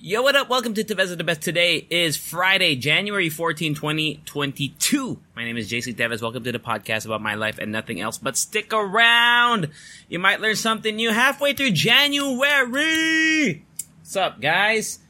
Yo, 0.00 0.22
what 0.22 0.36
up? 0.36 0.48
Welcome 0.48 0.74
to 0.74 0.84
Tevez 0.84 1.16
the 1.16 1.24
Best. 1.24 1.42
Today 1.42 1.84
is 1.90 2.16
Friday, 2.16 2.76
January 2.76 3.28
14, 3.28 3.74
2022. 3.74 5.18
My 5.34 5.42
name 5.42 5.56
is 5.56 5.68
JC 5.68 5.92
Tevez. 5.92 6.22
Welcome 6.22 6.44
to 6.44 6.52
the 6.52 6.60
podcast 6.60 7.04
about 7.04 7.20
my 7.20 7.34
life 7.34 7.58
and 7.58 7.72
nothing 7.72 8.00
else, 8.00 8.16
but 8.16 8.36
stick 8.36 8.72
around. 8.72 9.70
You 10.08 10.20
might 10.20 10.40
learn 10.40 10.54
something 10.54 10.94
new 10.94 11.10
halfway 11.10 11.52
through 11.52 11.72
January. 11.72 13.64
What's 13.98 14.14
up, 14.14 14.40
guys? 14.40 15.00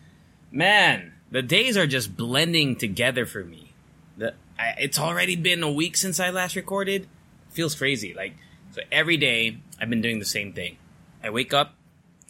Man, 0.50 1.12
the 1.30 1.42
days 1.42 1.76
are 1.76 1.86
just 1.86 2.16
blending 2.16 2.74
together 2.74 3.26
for 3.26 3.44
me. 3.44 3.74
The, 4.16 4.32
I, 4.58 4.74
it's 4.78 4.98
already 4.98 5.36
been 5.36 5.62
a 5.62 5.70
week 5.70 5.98
since 5.98 6.18
I 6.18 6.30
last 6.30 6.56
recorded. 6.56 7.06
Feels 7.50 7.74
crazy. 7.74 8.14
Like, 8.14 8.36
so 8.72 8.80
every 8.90 9.18
day 9.18 9.58
I've 9.78 9.90
been 9.90 10.00
doing 10.00 10.18
the 10.18 10.24
same 10.24 10.54
thing. 10.54 10.78
I 11.22 11.28
wake 11.28 11.52
up, 11.52 11.74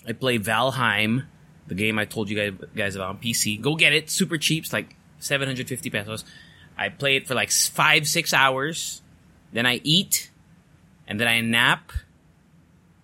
I 0.05 0.13
play 0.13 0.41
Valheim, 0.41 1.27
the 1.69 1.75
game 1.75 1.99
I 1.99 2.05
told 2.05 2.29
you 2.29 2.37
guys, 2.37 2.69
guys 2.75 2.97
about 2.97 3.11
on 3.11 3.19
PC. 3.19 3.61
Go 3.61 3.77
get 3.77 3.93
it, 3.93 4.11
super 4.11 4.39
cheap, 4.39 4.65
it's 4.65 4.73
like 4.73 4.97
750 5.21 5.91
pesos. 5.91 6.25
I 6.77 6.89
play 6.89 7.17
it 7.17 7.27
for 7.27 7.35
like 7.35 7.51
five, 7.51 8.07
six 8.07 8.33
hours. 8.33 9.03
Then 9.53 9.67
I 9.67 9.81
eat, 9.83 10.31
and 11.07 11.19
then 11.19 11.27
I 11.27 11.41
nap, 11.41 11.93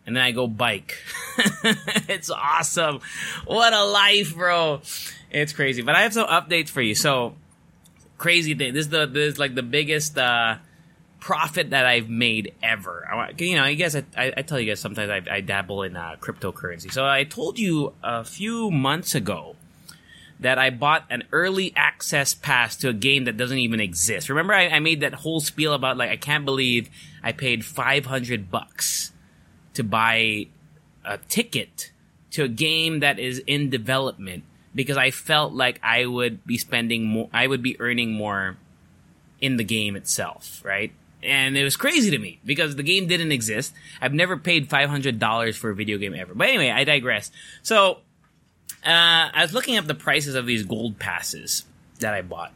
and 0.06 0.14
then 0.14 0.22
I 0.22 0.32
go 0.32 0.46
bike. 0.46 0.98
it's 2.08 2.30
awesome. 2.30 3.00
What 3.46 3.72
a 3.72 3.84
life, 3.84 4.34
bro. 4.34 4.82
It's 5.30 5.52
crazy. 5.52 5.82
But 5.82 5.96
I 5.96 6.02
have 6.02 6.12
some 6.12 6.28
updates 6.28 6.68
for 6.68 6.82
you. 6.82 6.94
So, 6.94 7.34
crazy 8.18 8.54
thing. 8.54 8.74
This 8.74 8.86
is 8.86 8.90
the 8.90 9.06
this 9.06 9.34
is 9.34 9.38
like 9.38 9.54
the 9.54 9.62
biggest 9.62 10.18
uh 10.18 10.56
profit 11.24 11.70
that 11.70 11.86
I've 11.86 12.10
made 12.10 12.52
ever. 12.62 13.08
I 13.10 13.32
you 13.38 13.56
know, 13.56 13.64
you 13.64 13.76
guys, 13.76 13.96
I, 13.96 14.04
I 14.14 14.42
tell 14.42 14.60
you 14.60 14.70
guys 14.70 14.78
sometimes 14.78 15.08
I, 15.08 15.36
I 15.36 15.40
dabble 15.40 15.82
in 15.82 15.96
uh, 15.96 16.16
cryptocurrency. 16.20 16.92
So 16.92 17.06
I 17.06 17.24
told 17.24 17.58
you 17.58 17.94
a 18.02 18.24
few 18.24 18.70
months 18.70 19.14
ago 19.14 19.56
that 20.38 20.58
I 20.58 20.68
bought 20.68 21.06
an 21.08 21.22
early 21.32 21.72
access 21.76 22.34
pass 22.34 22.76
to 22.76 22.90
a 22.90 22.92
game 22.92 23.24
that 23.24 23.38
doesn't 23.38 23.56
even 23.56 23.80
exist. 23.80 24.28
Remember, 24.28 24.52
I, 24.52 24.68
I 24.68 24.80
made 24.80 25.00
that 25.00 25.14
whole 25.14 25.40
spiel 25.40 25.72
about 25.72 25.96
like 25.96 26.10
I 26.10 26.18
can't 26.18 26.44
believe 26.44 26.90
I 27.22 27.32
paid 27.32 27.64
five 27.64 28.04
hundred 28.04 28.50
bucks 28.50 29.10
to 29.72 29.82
buy 29.82 30.48
a 31.06 31.16
ticket 31.30 31.90
to 32.32 32.44
a 32.44 32.48
game 32.48 33.00
that 33.00 33.18
is 33.18 33.38
in 33.46 33.70
development 33.70 34.44
because 34.74 34.98
I 34.98 35.10
felt 35.10 35.54
like 35.54 35.80
I 35.82 36.04
would 36.04 36.44
be 36.44 36.58
spending 36.58 37.06
more, 37.06 37.30
I 37.32 37.46
would 37.46 37.62
be 37.62 37.80
earning 37.80 38.12
more 38.12 38.58
in 39.40 39.56
the 39.56 39.64
game 39.64 39.96
itself, 39.96 40.60
right? 40.62 40.92
And 41.24 41.56
it 41.56 41.64
was 41.64 41.76
crazy 41.76 42.10
to 42.10 42.18
me 42.18 42.40
because 42.44 42.76
the 42.76 42.82
game 42.82 43.06
didn't 43.06 43.32
exist. 43.32 43.74
I've 44.00 44.14
never 44.14 44.36
paid 44.36 44.68
five 44.68 44.90
hundred 44.90 45.18
dollars 45.18 45.56
for 45.56 45.70
a 45.70 45.74
video 45.74 45.98
game 45.98 46.14
ever. 46.14 46.34
But 46.34 46.48
anyway, 46.48 46.70
I 46.70 46.84
digress. 46.84 47.30
So 47.62 47.98
uh, 48.84 49.30
I 49.32 49.40
was 49.42 49.54
looking 49.54 49.76
up 49.76 49.86
the 49.86 49.94
prices 49.94 50.34
of 50.34 50.46
these 50.46 50.64
gold 50.64 50.98
passes 50.98 51.64
that 52.00 52.14
I 52.14 52.22
bought, 52.22 52.52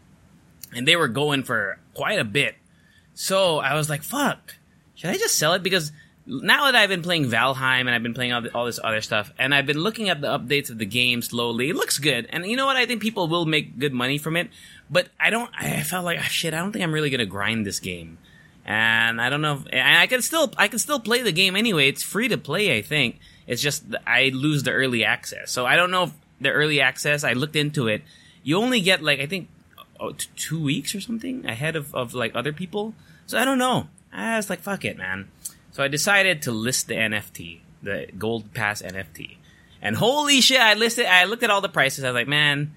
and 0.74 0.86
they 0.86 0.96
were 0.96 1.08
going 1.08 1.42
for 1.42 1.78
quite 1.94 2.18
a 2.18 2.24
bit. 2.24 2.56
So 3.14 3.58
I 3.58 3.74
was 3.74 3.88
like, 3.88 4.02
"Fuck, 4.02 4.56
should 4.94 5.10
I 5.10 5.16
just 5.16 5.36
sell 5.36 5.54
it?" 5.54 5.62
Because 5.62 5.92
now 6.26 6.66
that 6.66 6.74
I've 6.74 6.90
been 6.90 7.02
playing 7.02 7.24
Valheim 7.24 7.80
and 7.80 7.90
I've 7.90 8.02
been 8.02 8.12
playing 8.12 8.34
all, 8.34 8.42
the, 8.42 8.54
all 8.54 8.66
this 8.66 8.78
other 8.84 9.00
stuff, 9.00 9.32
and 9.38 9.54
I've 9.54 9.66
been 9.66 9.78
looking 9.78 10.10
at 10.10 10.20
the 10.20 10.28
updates 10.28 10.68
of 10.68 10.76
the 10.76 10.84
game 10.84 11.22
slowly, 11.22 11.70
it 11.70 11.74
looks 11.76 11.98
good. 11.98 12.26
And 12.30 12.44
you 12.46 12.56
know 12.56 12.66
what? 12.66 12.76
I 12.76 12.84
think 12.84 13.00
people 13.00 13.28
will 13.28 13.46
make 13.46 13.78
good 13.78 13.94
money 13.94 14.18
from 14.18 14.36
it. 14.36 14.50
But 14.90 15.08
I 15.18 15.30
don't. 15.30 15.50
I 15.58 15.82
felt 15.82 16.04
like 16.04 16.18
ah, 16.20 16.24
shit. 16.24 16.52
I 16.54 16.58
don't 16.58 16.72
think 16.72 16.82
I'm 16.82 16.92
really 16.92 17.10
gonna 17.10 17.26
grind 17.26 17.64
this 17.64 17.80
game 17.80 18.18
and 18.68 19.18
I 19.18 19.30
don't 19.30 19.40
know. 19.40 19.62
If, 19.64 19.66
I 19.72 20.06
can 20.06 20.20
still 20.20 20.52
I 20.58 20.68
can 20.68 20.78
still 20.78 21.00
play 21.00 21.22
the 21.22 21.32
game 21.32 21.56
anyway. 21.56 21.88
It's 21.88 22.02
free 22.02 22.28
to 22.28 22.36
play. 22.36 22.76
I 22.76 22.82
think 22.82 23.18
it's 23.46 23.62
just 23.62 23.82
I 24.06 24.30
lose 24.34 24.62
the 24.62 24.72
early 24.72 25.06
access. 25.06 25.50
So 25.50 25.64
I 25.64 25.74
don't 25.74 25.90
know 25.90 26.04
if 26.04 26.12
the 26.38 26.50
early 26.50 26.82
access. 26.82 27.24
I 27.24 27.32
looked 27.32 27.56
into 27.56 27.88
it. 27.88 28.02
You 28.42 28.58
only 28.58 28.82
get 28.82 29.02
like 29.02 29.20
I 29.20 29.26
think 29.26 29.48
oh, 29.98 30.12
t- 30.12 30.28
two 30.36 30.62
weeks 30.62 30.94
or 30.94 31.00
something 31.00 31.46
ahead 31.46 31.76
of, 31.76 31.94
of 31.94 32.12
like 32.12 32.32
other 32.34 32.52
people. 32.52 32.94
So 33.26 33.38
I 33.38 33.46
don't 33.46 33.58
know. 33.58 33.88
I 34.12 34.36
was 34.36 34.50
like, 34.50 34.60
fuck 34.60 34.84
it, 34.84 34.98
man. 34.98 35.28
So 35.72 35.82
I 35.82 35.88
decided 35.88 36.42
to 36.42 36.52
list 36.52 36.88
the 36.88 36.94
NFT, 36.94 37.60
the 37.82 38.08
Gold 38.18 38.52
Pass 38.52 38.82
NFT. 38.82 39.36
And 39.80 39.96
holy 39.96 40.40
shit, 40.40 40.60
I 40.60 40.74
listed, 40.74 41.06
I 41.06 41.24
looked 41.24 41.42
at 41.42 41.50
all 41.50 41.60
the 41.60 41.68
prices. 41.68 42.04
I 42.04 42.08
was 42.08 42.14
like, 42.14 42.28
man, 42.28 42.74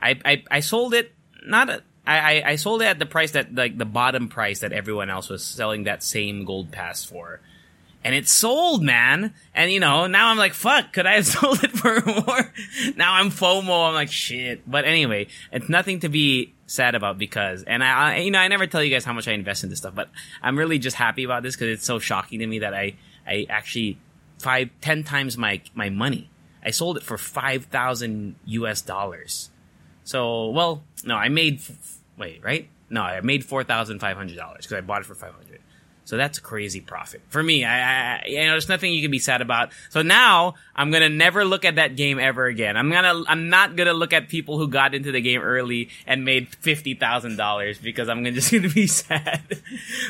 I, 0.00 0.18
I, 0.24 0.44
I 0.50 0.60
sold 0.60 0.94
it 0.94 1.12
not 1.44 1.82
I, 2.06 2.42
I, 2.52 2.56
sold 2.56 2.82
it 2.82 2.86
at 2.86 2.98
the 2.98 3.06
price 3.06 3.32
that 3.32 3.54
like 3.54 3.76
the 3.76 3.84
bottom 3.84 4.28
price 4.28 4.60
that 4.60 4.72
everyone 4.72 5.10
else 5.10 5.28
was 5.28 5.44
selling 5.44 5.84
that 5.84 6.02
same 6.02 6.44
gold 6.44 6.70
pass 6.70 7.04
for. 7.04 7.40
And 8.04 8.14
it 8.14 8.28
sold, 8.28 8.84
man. 8.84 9.34
And 9.52 9.72
you 9.72 9.80
know, 9.80 10.06
now 10.06 10.28
I'm 10.28 10.36
like, 10.36 10.54
fuck, 10.54 10.92
could 10.92 11.06
I 11.06 11.14
have 11.14 11.26
sold 11.26 11.64
it 11.64 11.72
for 11.72 12.00
more? 12.06 12.52
now 12.96 13.14
I'm 13.14 13.30
FOMO. 13.30 13.88
I'm 13.88 13.94
like, 13.94 14.12
shit. 14.12 14.70
But 14.70 14.84
anyway, 14.84 15.26
it's 15.50 15.68
nothing 15.68 16.00
to 16.00 16.08
be 16.08 16.54
sad 16.66 16.94
about 16.94 17.18
because, 17.18 17.64
and 17.64 17.82
I, 17.82 18.14
I 18.14 18.16
you 18.18 18.30
know, 18.30 18.38
I 18.38 18.46
never 18.46 18.68
tell 18.68 18.84
you 18.84 18.90
guys 18.90 19.04
how 19.04 19.12
much 19.12 19.26
I 19.26 19.32
invest 19.32 19.64
in 19.64 19.70
this 19.70 19.78
stuff, 19.78 19.94
but 19.96 20.08
I'm 20.40 20.56
really 20.56 20.78
just 20.78 20.96
happy 20.96 21.24
about 21.24 21.42
this 21.42 21.56
because 21.56 21.68
it's 21.68 21.84
so 21.84 21.98
shocking 21.98 22.38
to 22.38 22.46
me 22.46 22.60
that 22.60 22.74
I, 22.74 22.94
I 23.26 23.46
actually 23.48 23.98
five, 24.38 24.70
ten 24.80 25.02
times 25.02 25.36
my, 25.36 25.60
my 25.74 25.90
money. 25.90 26.30
I 26.64 26.70
sold 26.70 26.96
it 26.96 27.02
for 27.02 27.18
5,000 27.18 28.36
US 28.44 28.82
dollars. 28.82 29.50
So, 30.04 30.50
well, 30.50 30.84
no, 31.04 31.16
I 31.16 31.28
made 31.28 31.60
Wait, 32.18 32.42
right? 32.42 32.68
No, 32.88 33.02
I 33.02 33.20
made 33.20 33.44
four 33.44 33.64
thousand 33.64 33.98
five 34.00 34.16
hundred 34.16 34.36
dollars 34.36 34.64
because 34.64 34.78
I 34.78 34.80
bought 34.80 35.02
it 35.02 35.06
for 35.06 35.14
five 35.14 35.34
hundred. 35.34 35.60
So 36.06 36.16
that's 36.16 36.38
a 36.38 36.40
crazy 36.40 36.80
profit 36.80 37.20
for 37.30 37.42
me. 37.42 37.64
I, 37.64 38.18
I, 38.18 38.26
you 38.26 38.38
know, 38.38 38.52
there's 38.52 38.68
nothing 38.68 38.92
you 38.92 39.02
can 39.02 39.10
be 39.10 39.18
sad 39.18 39.42
about. 39.42 39.72
So 39.90 40.02
now 40.02 40.54
I'm 40.76 40.92
gonna 40.92 41.08
never 41.08 41.44
look 41.44 41.64
at 41.64 41.74
that 41.74 41.96
game 41.96 42.20
ever 42.20 42.46
again. 42.46 42.76
I'm 42.76 42.92
gonna, 42.92 43.24
I'm 43.26 43.48
not 43.48 43.74
gonna 43.74 43.92
look 43.92 44.12
at 44.12 44.28
people 44.28 44.56
who 44.56 44.68
got 44.68 44.94
into 44.94 45.10
the 45.10 45.20
game 45.20 45.40
early 45.40 45.88
and 46.06 46.24
made 46.24 46.54
fifty 46.54 46.94
thousand 46.94 47.36
dollars 47.36 47.78
because 47.78 48.08
I'm 48.08 48.18
gonna 48.18 48.30
just 48.36 48.52
gonna 48.52 48.68
be 48.68 48.86
sad. 48.86 49.60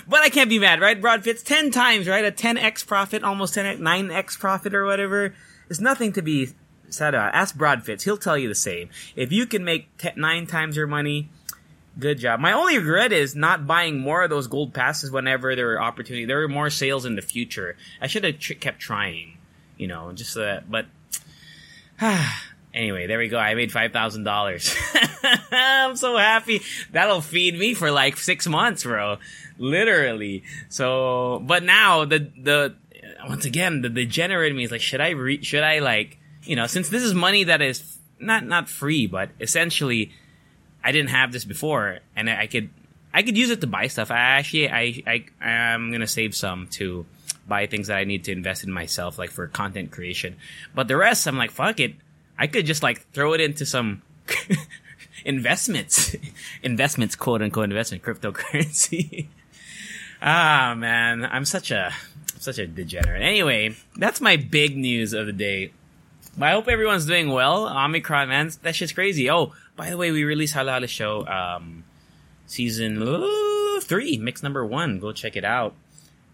but 0.06 0.20
I 0.20 0.28
can't 0.28 0.50
be 0.50 0.58
mad, 0.58 0.82
right? 0.82 1.00
Broad 1.00 1.24
fits 1.24 1.42
ten 1.42 1.70
times, 1.70 2.06
right? 2.06 2.26
A 2.26 2.30
ten 2.30 2.58
x 2.58 2.84
profit, 2.84 3.24
almost 3.24 3.54
ten 3.54 3.82
nine 3.82 4.10
x 4.10 4.36
profit 4.36 4.74
or 4.74 4.84
whatever. 4.84 5.34
It's 5.70 5.80
nothing 5.80 6.12
to 6.12 6.20
be 6.20 6.50
sad 6.90 7.14
about. 7.14 7.34
Ask 7.34 7.56
Broadfits; 7.56 8.04
he'll 8.04 8.18
tell 8.18 8.36
you 8.36 8.48
the 8.48 8.54
same. 8.54 8.90
If 9.16 9.32
you 9.32 9.46
can 9.46 9.64
make 9.64 9.96
t- 9.96 10.10
nine 10.14 10.46
times 10.46 10.76
your 10.76 10.86
money 10.86 11.30
Good 11.98 12.18
job. 12.18 12.40
My 12.40 12.52
only 12.52 12.76
regret 12.76 13.12
is 13.12 13.34
not 13.34 13.66
buying 13.66 13.98
more 13.98 14.22
of 14.22 14.30
those 14.30 14.48
gold 14.48 14.74
passes 14.74 15.10
whenever 15.10 15.56
there 15.56 15.66
were 15.66 15.80
opportunity. 15.80 16.26
There 16.26 16.40
were 16.40 16.48
more 16.48 16.68
sales 16.68 17.06
in 17.06 17.16
the 17.16 17.22
future. 17.22 17.76
I 18.02 18.06
should 18.06 18.24
have 18.24 18.38
tr- 18.38 18.54
kept 18.54 18.80
trying, 18.80 19.38
you 19.78 19.86
know, 19.86 20.12
just 20.12 20.32
so 20.32 20.40
that. 20.40 20.70
But 20.70 20.86
anyway, 22.74 23.06
there 23.06 23.18
we 23.18 23.28
go. 23.28 23.38
I 23.38 23.54
made 23.54 23.72
five 23.72 23.92
thousand 23.92 24.24
dollars. 24.24 24.74
I'm 25.52 25.96
so 25.96 26.18
happy. 26.18 26.60
That'll 26.92 27.22
feed 27.22 27.58
me 27.58 27.72
for 27.72 27.90
like 27.90 28.18
six 28.18 28.46
months, 28.46 28.84
bro. 28.84 29.16
Literally. 29.58 30.42
So, 30.68 31.42
but 31.46 31.62
now 31.62 32.04
the 32.04 32.30
the 32.38 32.74
once 33.26 33.46
again 33.46 33.80
the 33.80 33.88
degenerate 33.88 34.54
me 34.54 34.64
is 34.64 34.70
like, 34.70 34.82
should 34.82 35.00
I 35.00 35.10
re- 35.10 35.42
should 35.42 35.62
I 35.62 35.78
like 35.78 36.18
you 36.42 36.56
know 36.56 36.66
since 36.66 36.90
this 36.90 37.02
is 37.02 37.14
money 37.14 37.44
that 37.44 37.62
is 37.62 37.98
not 38.18 38.44
not 38.44 38.68
free 38.68 39.06
but 39.06 39.30
essentially 39.40 40.12
I 40.86 40.92
didn't 40.92 41.10
have 41.10 41.32
this 41.32 41.44
before, 41.44 41.98
and 42.14 42.30
I, 42.30 42.46
could 42.46 42.70
I 43.12 43.22
could 43.22 43.36
use 43.36 43.50
it 43.50 43.60
to 43.60 43.66
buy 43.66 43.88
stuff. 43.88 44.12
I 44.12 44.18
actually 44.38 44.70
I 44.70 45.02
I 45.04 45.44
I'm 45.44 45.90
gonna 45.90 46.06
save 46.06 46.32
some 46.32 46.68
to 46.78 47.04
buy 47.48 47.66
things 47.66 47.88
that 47.88 47.98
I 47.98 48.04
need 48.04 48.22
to 48.24 48.32
invest 48.32 48.62
in 48.62 48.70
myself, 48.70 49.18
like 49.18 49.32
for 49.32 49.48
content 49.48 49.90
creation. 49.90 50.36
But 50.76 50.86
the 50.86 50.96
rest, 50.96 51.26
I'm 51.26 51.36
like, 51.36 51.50
fuck 51.50 51.80
it. 51.80 51.94
I 52.38 52.46
could 52.46 52.66
just 52.66 52.84
like 52.84 53.04
throw 53.10 53.32
it 53.32 53.40
into 53.40 53.66
some 53.66 54.02
investments, 55.24 56.14
investments, 56.62 57.16
quote 57.16 57.42
unquote, 57.42 57.64
investment 57.64 58.04
cryptocurrency. 58.04 59.26
ah 60.22 60.76
man, 60.78 61.24
I'm 61.24 61.44
such 61.44 61.72
a 61.72 61.92
such 62.38 62.60
a 62.60 62.66
degenerate. 62.68 63.22
Anyway, 63.22 63.74
that's 63.96 64.20
my 64.20 64.36
big 64.36 64.76
news 64.76 65.14
of 65.14 65.26
the 65.26 65.32
day. 65.32 65.72
But 66.36 66.48
I 66.48 66.52
hope 66.52 66.68
everyone's 66.68 67.06
doing 67.06 67.30
well. 67.30 67.66
Omicron, 67.66 68.28
man, 68.28 68.50
that 68.62 68.74
shit's 68.74 68.92
crazy. 68.92 69.30
Oh, 69.30 69.52
by 69.74 69.88
the 69.88 69.96
way, 69.96 70.10
we 70.10 70.24
released 70.24 70.54
Hala 70.54 70.86
Show 70.86 71.26
um, 71.26 71.84
season 72.46 72.98
three, 73.80 74.18
mix 74.18 74.42
number 74.42 74.64
one. 74.64 74.98
Go 74.98 75.12
check 75.12 75.36
it 75.36 75.44
out. 75.44 75.74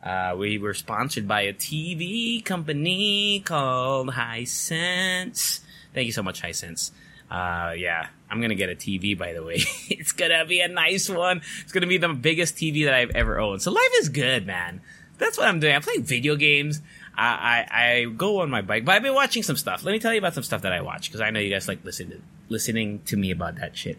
Uh, 0.03 0.35
we 0.37 0.59
were 0.59 0.75
sponsored 0.75 1.29
by 1.29 1.43
a 1.43 1.53
TV 1.53 2.45
company 2.45 3.41
called 3.45 4.09
Hisense. 4.09 5.61
Thank 5.95 6.07
you 6.07 6.13
so 6.13 6.25
much, 6.25 6.43
Hisense. 6.43 6.91
Uh, 7.31 7.73
yeah, 7.77 8.09
I'm 8.29 8.41
gonna 8.41 8.57
get 8.57 8.71
a 8.71 8.75
TV, 8.75 9.17
by 9.17 9.33
the 9.33 9.43
way. 9.43 9.63
it's 9.89 10.13
gonna 10.13 10.45
be 10.45 10.61
a 10.61 10.69
nice 10.69 11.09
one. 11.09 11.43
It's 11.63 11.73
gonna 11.73 11.87
be 11.87 11.99
the 11.99 12.09
biggest 12.09 12.57
TV 12.57 12.85
that 12.87 12.95
I've 12.95 13.11
ever 13.11 13.39
owned. 13.39 13.63
So 13.63 13.71
life 13.71 13.93
is 14.01 14.09
good, 14.09 14.47
man. 14.47 14.81
That's 15.19 15.39
what 15.39 15.47
I'm 15.47 15.61
doing. 15.61 15.75
I'm 15.75 15.83
playing 15.83 16.03
video 16.03 16.35
games. 16.35 16.83
I, 17.17 17.67
I, 17.71 17.85
I 17.85 18.05
go 18.05 18.41
on 18.41 18.51
my 18.51 18.63
bike, 18.63 18.85
but 18.85 18.95
I've 18.95 19.03
been 19.03 19.15
watching 19.15 19.43
some 19.43 19.57
stuff. 19.57 19.85
Let 19.85 19.93
me 19.93 19.99
tell 19.99 20.13
you 20.13 20.19
about 20.19 20.35
some 20.35 20.43
stuff 20.43 20.63
that 20.63 20.73
I 20.73 20.81
watch 20.81 21.09
because 21.09 21.21
I 21.21 21.31
know 21.31 21.41
you 21.41 21.51
guys 21.51 21.69
like 21.69 21.85
listening 21.85 22.23
listening 22.49 23.01
to 23.07 23.17
me 23.17 23.31
about 23.31 23.57
that 23.57 23.77
shit. 23.77 23.99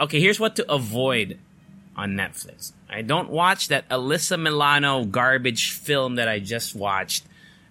Okay, 0.00 0.20
here's 0.20 0.40
what 0.40 0.56
to 0.56 0.72
avoid 0.72 1.38
on 1.96 2.12
Netflix. 2.12 2.72
I 2.88 3.02
don't 3.02 3.30
watch 3.30 3.68
that 3.68 3.88
Alyssa 3.88 4.40
Milano 4.40 5.04
garbage 5.04 5.72
film 5.72 6.16
that 6.16 6.28
I 6.28 6.38
just 6.38 6.74
watched 6.74 7.24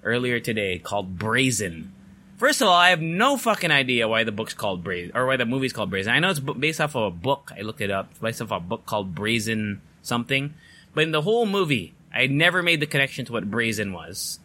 earlier 0.03 0.39
today 0.39 0.79
called 0.79 1.17
Brazen. 1.17 1.91
First 2.37 2.61
of 2.61 2.67
all, 2.67 2.73
I 2.73 2.89
have 2.89 3.01
no 3.01 3.37
fucking 3.37 3.71
idea 3.71 4.07
why 4.07 4.23
the 4.23 4.31
book's 4.31 4.53
called 4.53 4.83
Brazen 4.83 5.15
or 5.15 5.25
why 5.25 5.37
the 5.37 5.45
movie's 5.45 5.71
called 5.71 5.89
Brazen. 5.89 6.13
I 6.13 6.19
know 6.19 6.31
it's 6.31 6.39
based 6.39 6.81
off 6.81 6.95
of 6.95 7.03
a 7.03 7.15
book. 7.15 7.51
I 7.57 7.61
looked 7.61 7.81
it 7.81 7.91
up. 7.91 8.09
It's 8.11 8.19
based 8.19 8.41
off 8.41 8.51
of 8.51 8.63
a 8.63 8.65
book 8.65 8.85
called 8.85 9.15
Brazen 9.15 9.81
something. 10.01 10.53
But 10.93 11.05
in 11.05 11.11
the 11.11 11.21
whole 11.21 11.45
movie, 11.45 11.93
I 12.13 12.27
never 12.27 12.61
made 12.61 12.79
the 12.79 12.87
connection 12.87 13.25
to 13.25 13.33
what 13.33 13.49
Brazen 13.49 13.93
was. 13.93 14.39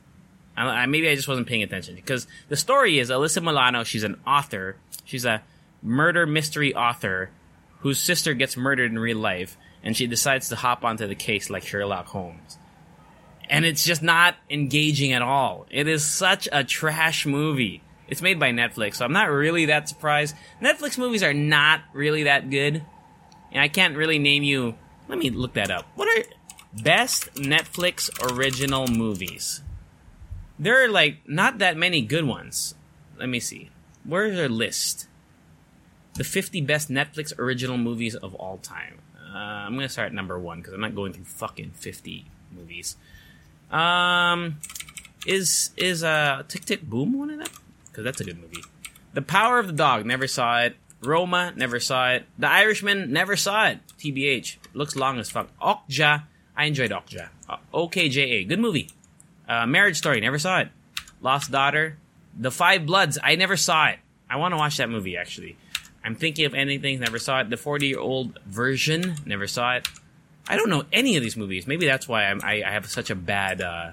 I, 0.68 0.86
maybe 0.86 1.08
I 1.08 1.14
just 1.14 1.28
wasn't 1.28 1.46
paying 1.46 1.62
attention 1.62 1.94
because 1.94 2.26
the 2.48 2.56
story 2.56 2.98
is 2.98 3.10
Alyssa 3.10 3.42
Milano. 3.42 3.84
She's 3.84 4.04
an 4.04 4.20
author. 4.26 4.76
She's 5.04 5.24
a 5.24 5.42
murder 5.82 6.26
mystery 6.26 6.74
author 6.74 7.30
whose 7.80 7.98
sister 7.98 8.34
gets 8.34 8.56
murdered 8.56 8.90
in 8.90 8.98
real 8.98 9.16
life, 9.18 9.56
and 9.82 9.96
she 9.96 10.06
decides 10.06 10.48
to 10.48 10.56
hop 10.56 10.84
onto 10.84 11.06
the 11.06 11.14
case 11.14 11.48
like 11.50 11.62
Sherlock 11.62 12.06
Holmes. 12.06 12.58
And 13.48 13.64
it's 13.64 13.84
just 13.84 14.02
not 14.02 14.36
engaging 14.48 15.12
at 15.12 15.22
all. 15.22 15.66
It 15.70 15.88
is 15.88 16.04
such 16.04 16.48
a 16.52 16.62
trash 16.62 17.26
movie. 17.26 17.82
It's 18.06 18.22
made 18.22 18.38
by 18.38 18.50
Netflix, 18.50 18.96
so 18.96 19.04
I'm 19.04 19.12
not 19.12 19.30
really 19.30 19.66
that 19.66 19.88
surprised. 19.88 20.36
Netflix 20.60 20.98
movies 20.98 21.22
are 21.22 21.34
not 21.34 21.80
really 21.92 22.24
that 22.24 22.50
good. 22.50 22.84
And 23.52 23.60
I 23.60 23.68
can't 23.68 23.96
really 23.96 24.18
name 24.18 24.42
you. 24.42 24.76
Let 25.08 25.18
me 25.18 25.30
look 25.30 25.54
that 25.54 25.70
up. 25.70 25.86
What 25.96 26.08
are 26.08 26.24
best 26.82 27.34
Netflix 27.34 28.10
original 28.32 28.86
movies? 28.86 29.62
There 30.60 30.84
are 30.84 30.88
like 30.88 31.26
not 31.26 31.56
that 31.58 31.78
many 31.78 32.02
good 32.02 32.26
ones. 32.26 32.74
Let 33.18 33.30
me 33.30 33.40
see. 33.40 33.70
Where's 34.04 34.36
their 34.36 34.48
list? 34.48 35.08
The 36.14 36.24
50 36.24 36.60
best 36.60 36.90
Netflix 36.90 37.36
original 37.38 37.78
movies 37.78 38.14
of 38.14 38.34
all 38.34 38.58
time. 38.58 38.98
Uh, 39.16 39.38
I'm 39.38 39.74
gonna 39.74 39.88
start 39.88 40.08
at 40.08 40.12
number 40.12 40.38
one 40.38 40.58
because 40.58 40.74
I'm 40.74 40.80
not 40.82 40.94
going 40.94 41.14
through 41.14 41.24
fucking 41.24 41.70
50 41.70 42.26
movies. 42.54 42.96
Um, 43.70 44.58
is 45.26 45.70
is 45.78 46.04
uh 46.04 46.42
Tick 46.46 46.66
Tick 46.66 46.82
Boom 46.82 47.18
one 47.18 47.30
of 47.30 47.38
them? 47.38 47.48
Because 47.86 48.04
that's 48.04 48.20
a 48.20 48.24
good 48.24 48.38
movie. 48.38 48.62
The 49.14 49.22
Power 49.22 49.58
of 49.58 49.66
the 49.66 49.72
Dog. 49.72 50.04
Never 50.04 50.26
saw 50.26 50.60
it. 50.60 50.76
Roma. 51.02 51.54
Never 51.56 51.80
saw 51.80 52.12
it. 52.12 52.26
The 52.38 52.48
Irishman. 52.48 53.12
Never 53.12 53.34
saw 53.34 53.68
it. 53.68 53.78
TBH. 53.98 54.58
Looks 54.74 54.94
long 54.94 55.18
as 55.18 55.30
fuck. 55.30 55.48
Okja. 55.58 56.24
I 56.54 56.66
enjoyed 56.66 56.90
Okja. 56.90 57.30
Uh, 57.48 57.56
OKJA. 57.72 58.46
Good 58.46 58.60
movie. 58.60 58.90
Uh, 59.50 59.66
Marriage 59.66 59.96
Story. 59.96 60.20
Never 60.20 60.38
saw 60.38 60.60
it. 60.60 60.68
Lost 61.20 61.50
Daughter. 61.50 61.98
The 62.38 62.52
Five 62.52 62.86
Bloods. 62.86 63.18
I 63.20 63.34
never 63.34 63.56
saw 63.56 63.88
it. 63.88 63.98
I 64.30 64.36
want 64.36 64.52
to 64.52 64.56
watch 64.56 64.76
that 64.76 64.88
movie 64.88 65.16
actually. 65.16 65.56
I'm 66.04 66.14
thinking 66.14 66.46
of 66.46 66.54
anything. 66.54 67.00
Never 67.00 67.18
saw 67.18 67.40
it. 67.40 67.50
The 67.50 67.56
40 67.56 67.88
year 67.88 67.98
old 67.98 68.38
version. 68.46 69.16
Never 69.26 69.48
saw 69.48 69.74
it. 69.74 69.88
I 70.48 70.56
don't 70.56 70.70
know 70.70 70.84
any 70.92 71.16
of 71.16 71.22
these 71.22 71.36
movies. 71.36 71.66
Maybe 71.66 71.84
that's 71.84 72.06
why 72.06 72.26
I'm, 72.26 72.40
I, 72.44 72.62
I 72.64 72.70
have 72.70 72.86
such 72.86 73.10
a 73.10 73.16
bad 73.16 73.60
uh, 73.60 73.90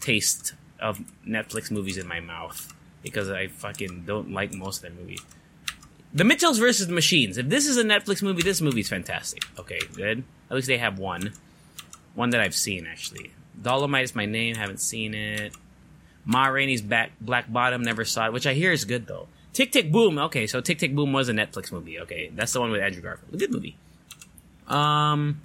taste 0.00 0.54
of 0.80 1.00
Netflix 1.26 1.70
movies 1.70 1.96
in 1.96 2.08
my 2.08 2.18
mouth 2.18 2.74
because 3.02 3.30
I 3.30 3.46
fucking 3.46 4.02
don't 4.04 4.32
like 4.32 4.52
most 4.52 4.78
of 4.78 4.82
their 4.82 5.00
movies. 5.00 5.20
The 6.12 6.24
Mitchells 6.24 6.58
versus 6.58 6.88
the 6.88 6.92
Machines. 6.92 7.38
If 7.38 7.48
this 7.48 7.66
is 7.68 7.76
a 7.76 7.84
Netflix 7.84 8.20
movie, 8.20 8.42
this 8.42 8.60
movie's 8.60 8.88
fantastic. 8.88 9.44
Okay, 9.58 9.78
good. 9.94 10.24
At 10.50 10.56
least 10.56 10.66
they 10.66 10.78
have 10.78 10.98
one. 10.98 11.34
One 12.14 12.30
that 12.30 12.40
I've 12.40 12.54
seen, 12.54 12.86
actually. 12.86 13.30
Dolomite 13.60 14.04
is 14.04 14.14
my 14.14 14.26
name, 14.26 14.54
haven't 14.54 14.80
seen 14.80 15.14
it. 15.14 15.52
Ma 16.24 16.46
Rainey's 16.46 16.82
back, 16.82 17.12
Black 17.20 17.50
Bottom, 17.52 17.82
never 17.82 18.04
saw 18.04 18.26
it, 18.26 18.32
which 18.32 18.46
I 18.46 18.54
hear 18.54 18.72
is 18.72 18.84
good, 18.84 19.06
though. 19.06 19.28
Tick 19.52 19.72
Tick 19.72 19.90
Boom. 19.90 20.18
Okay, 20.18 20.46
so 20.46 20.60
Tick 20.60 20.78
Tick 20.78 20.94
Boom 20.94 21.12
was 21.12 21.28
a 21.28 21.32
Netflix 21.32 21.72
movie. 21.72 21.98
Okay, 22.00 22.30
that's 22.34 22.52
the 22.52 22.60
one 22.60 22.70
with 22.70 22.80
Andrew 22.80 23.02
Garfield. 23.02 23.38
Good 23.38 23.50
movie. 23.50 23.76
Um, 24.66 25.40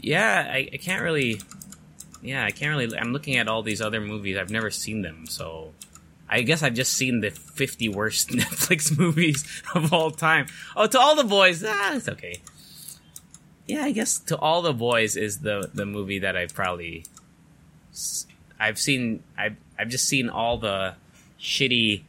yeah, 0.00 0.50
I, 0.52 0.68
I 0.72 0.76
can't 0.76 1.02
really. 1.02 1.40
Yeah, 2.20 2.44
I 2.44 2.50
can't 2.50 2.76
really. 2.76 2.98
I'm 2.98 3.12
looking 3.12 3.36
at 3.36 3.48
all 3.48 3.62
these 3.62 3.80
other 3.80 4.00
movies. 4.00 4.36
I've 4.36 4.50
never 4.50 4.70
seen 4.70 5.02
them, 5.02 5.26
so 5.26 5.72
I 6.28 6.42
guess 6.42 6.62
I've 6.62 6.74
just 6.74 6.92
seen 6.92 7.20
the 7.20 7.30
50 7.30 7.88
worst 7.88 8.28
Netflix 8.30 8.96
movies 8.96 9.62
of 9.74 9.92
all 9.92 10.10
time. 10.10 10.46
Oh, 10.76 10.86
to 10.86 10.98
all 10.98 11.14
the 11.14 11.24
boys, 11.24 11.64
ah, 11.66 11.94
it's 11.94 12.08
okay. 12.08 12.40
Yeah, 13.68 13.84
I 13.84 13.92
guess 13.92 14.18
to 14.20 14.36
all 14.38 14.62
the 14.62 14.72
boys 14.72 15.14
is 15.14 15.38
the 15.38 15.70
the 15.72 15.86
movie 15.86 16.20
that 16.20 16.36
I've 16.36 16.54
probably 16.54 17.04
I've 18.58 18.78
seen. 18.78 19.22
I've 19.36 19.56
I've 19.78 19.90
just 19.90 20.08
seen 20.08 20.30
all 20.30 20.58
the 20.58 20.94
shitty 21.38 22.02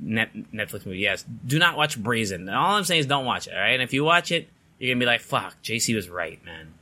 net, 0.00 0.34
Netflix 0.52 0.86
movies. 0.86 1.02
Yes, 1.02 1.24
do 1.46 1.58
not 1.58 1.76
watch 1.76 2.02
Brazen. 2.02 2.48
All 2.48 2.74
I'm 2.74 2.84
saying 2.84 3.00
is 3.00 3.06
don't 3.06 3.26
watch 3.26 3.46
it. 3.46 3.54
All 3.54 3.60
right, 3.60 3.74
and 3.74 3.82
if 3.82 3.92
you 3.92 4.02
watch 4.02 4.32
it, 4.32 4.48
you're 4.78 4.94
gonna 4.94 5.00
be 5.00 5.06
like, 5.06 5.20
"Fuck, 5.20 5.62
JC 5.62 5.94
was 5.94 6.08
right, 6.08 6.42
man." 6.44 6.72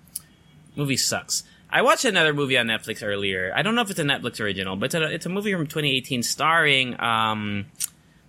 Movie 0.76 0.96
sucks. 0.96 1.42
I 1.68 1.82
watched 1.82 2.04
another 2.04 2.32
movie 2.32 2.56
on 2.56 2.66
Netflix 2.66 3.02
earlier. 3.02 3.52
I 3.56 3.62
don't 3.62 3.74
know 3.74 3.82
if 3.82 3.90
it's 3.90 3.98
a 3.98 4.04
Netflix 4.04 4.40
original, 4.40 4.76
but 4.76 4.86
it's 4.86 4.94
a, 4.94 5.02
it's 5.02 5.26
a 5.26 5.30
movie 5.30 5.52
from 5.52 5.66
2018 5.66 6.22
starring 6.22 7.00
um, 7.00 7.66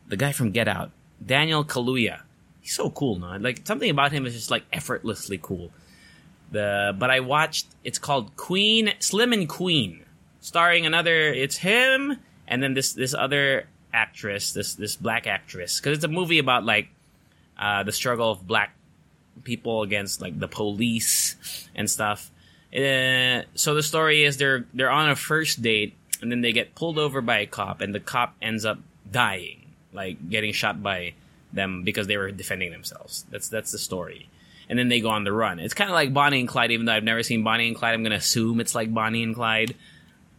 the 0.07 0.18
guy 0.18 0.31
from 0.31 0.51
Get 0.51 0.68
Out, 0.68 0.92
Daniel 1.25 1.63
Kaluuya. 1.63 2.22
He's 2.62 2.74
so 2.74 2.90
cool, 2.90 3.19
no? 3.19 3.36
Like 3.38 3.62
something 3.66 3.90
about 3.90 4.12
him 4.12 4.25
is 4.25 4.34
just 4.34 4.50
like 4.50 4.63
effortlessly 4.72 5.38
cool. 5.42 5.72
The 6.51 6.95
but 6.98 7.10
I 7.10 7.22
watched. 7.22 7.68
It's 7.84 8.00
called 8.00 8.36
Queen 8.36 8.94
Slim 9.00 9.34
and 9.34 9.50
Queen, 9.50 10.06
starring 10.40 10.86
another. 10.86 11.34
It's 11.34 11.57
him 11.57 12.18
and 12.48 12.62
then 12.62 12.74
this 12.74 12.94
this 12.94 13.13
other 13.13 13.68
actress, 13.94 14.54
this 14.54 14.75
this 14.75 14.95
black 14.95 15.28
actress, 15.28 15.80
because 15.80 15.98
it's 15.98 16.06
a 16.06 16.10
movie 16.10 16.40
about 16.40 16.63
like 16.63 16.90
uh, 17.57 17.84
the 17.84 17.92
struggle 17.92 18.31
of 18.31 18.45
black 18.45 18.75
people 19.44 19.81
against 19.81 20.22
like 20.22 20.40
the 20.40 20.48
police 20.48 21.68
and 21.75 21.90
stuff. 21.90 22.31
Uh, 22.72 23.44
so 23.56 23.75
the 23.75 23.84
story 23.84 24.24
is 24.24 24.38
they're 24.38 24.66
they're 24.74 24.92
on 24.92 25.10
a 25.10 25.16
first 25.16 25.62
date 25.62 25.95
and 26.22 26.31
then 26.31 26.42
they 26.42 26.51
get 26.51 26.75
pulled 26.75 26.98
over 26.98 27.22
by 27.22 27.40
a 27.40 27.45
cop 27.45 27.81
and 27.81 27.94
the 27.94 28.00
cop 28.00 28.36
ends 28.42 28.66
up 28.66 28.80
dying, 29.10 29.66
like 29.94 30.30
getting 30.30 30.54
shot 30.54 30.81
by 30.81 31.14
them 31.52 31.83
because 31.83 32.07
they 32.07 32.18
were 32.18 32.31
defending 32.31 32.71
themselves. 32.71 33.26
That's 33.30 33.47
that's 33.47 33.71
the 33.71 33.78
story. 33.78 34.30
And 34.69 34.79
then 34.79 34.87
they 34.89 35.01
go 35.01 35.09
on 35.09 35.23
the 35.23 35.33
run. 35.33 35.59
It's 35.59 35.73
kind 35.73 35.89
of 35.89 35.93
like 35.93 36.13
Bonnie 36.13 36.39
and 36.39 36.47
Clyde, 36.47 36.71
even 36.71 36.85
though 36.85 36.93
I've 36.93 37.03
never 37.03 37.21
seen 37.21 37.43
Bonnie 37.43 37.67
and 37.67 37.75
Clyde. 37.75 37.93
I'm 37.93 38.03
gonna 38.03 38.15
assume 38.15 38.59
it's 38.59 38.73
like 38.73 38.93
Bonnie 38.93 39.21
and 39.23 39.35
Clyde, 39.35 39.75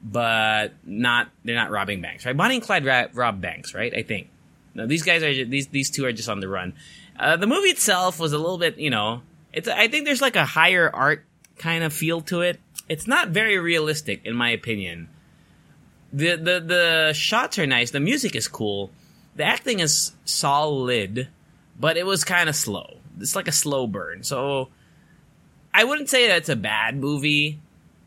but 0.02 0.72
not 0.84 1.28
they're 1.44 1.54
not 1.54 1.70
robbing 1.70 2.00
banks, 2.00 2.24
right? 2.26 2.36
Bonnie 2.36 2.56
and 2.56 2.64
Clyde 2.64 2.84
ra- 2.84 3.06
rob 3.12 3.40
banks, 3.40 3.74
right? 3.74 3.92
I 3.94 4.02
think. 4.02 4.28
No, 4.74 4.86
these 4.86 5.02
guys 5.02 5.22
are 5.22 5.44
these 5.44 5.68
these 5.68 5.90
two 5.90 6.04
are 6.06 6.12
just 6.12 6.28
on 6.28 6.40
the 6.40 6.48
run. 6.48 6.72
Uh, 7.18 7.36
the 7.36 7.46
movie 7.46 7.68
itself 7.68 8.18
was 8.18 8.32
a 8.32 8.38
little 8.38 8.58
bit, 8.58 8.76
you 8.78 8.90
know, 8.90 9.22
it's. 9.52 9.68
I 9.68 9.86
think 9.88 10.04
there's 10.04 10.22
like 10.22 10.36
a 10.36 10.44
higher 10.44 10.90
art 10.92 11.24
kind 11.58 11.84
of 11.84 11.92
feel 11.92 12.20
to 12.22 12.40
it. 12.40 12.58
It's 12.88 13.06
not 13.06 13.28
very 13.28 13.58
realistic, 13.58 14.24
in 14.24 14.34
my 14.34 14.50
opinion. 14.50 15.08
the 16.12 16.36
the 16.36 16.60
The 16.60 17.12
shots 17.14 17.58
are 17.58 17.66
nice. 17.66 17.92
The 17.92 18.00
music 18.00 18.34
is 18.34 18.48
cool. 18.48 18.90
The 19.36 19.44
acting 19.44 19.80
is 19.80 20.12
solid, 20.24 21.28
but 21.78 21.96
it 21.96 22.06
was 22.06 22.24
kind 22.24 22.48
of 22.48 22.56
slow. 22.56 22.98
It's 23.20 23.36
like 23.36 23.48
a 23.48 23.52
slow 23.52 23.86
burn. 23.86 24.22
So 24.22 24.68
I 25.72 25.84
wouldn't 25.84 26.08
say 26.08 26.28
that's 26.28 26.48
a 26.48 26.56
bad 26.56 26.96
movie 26.96 27.60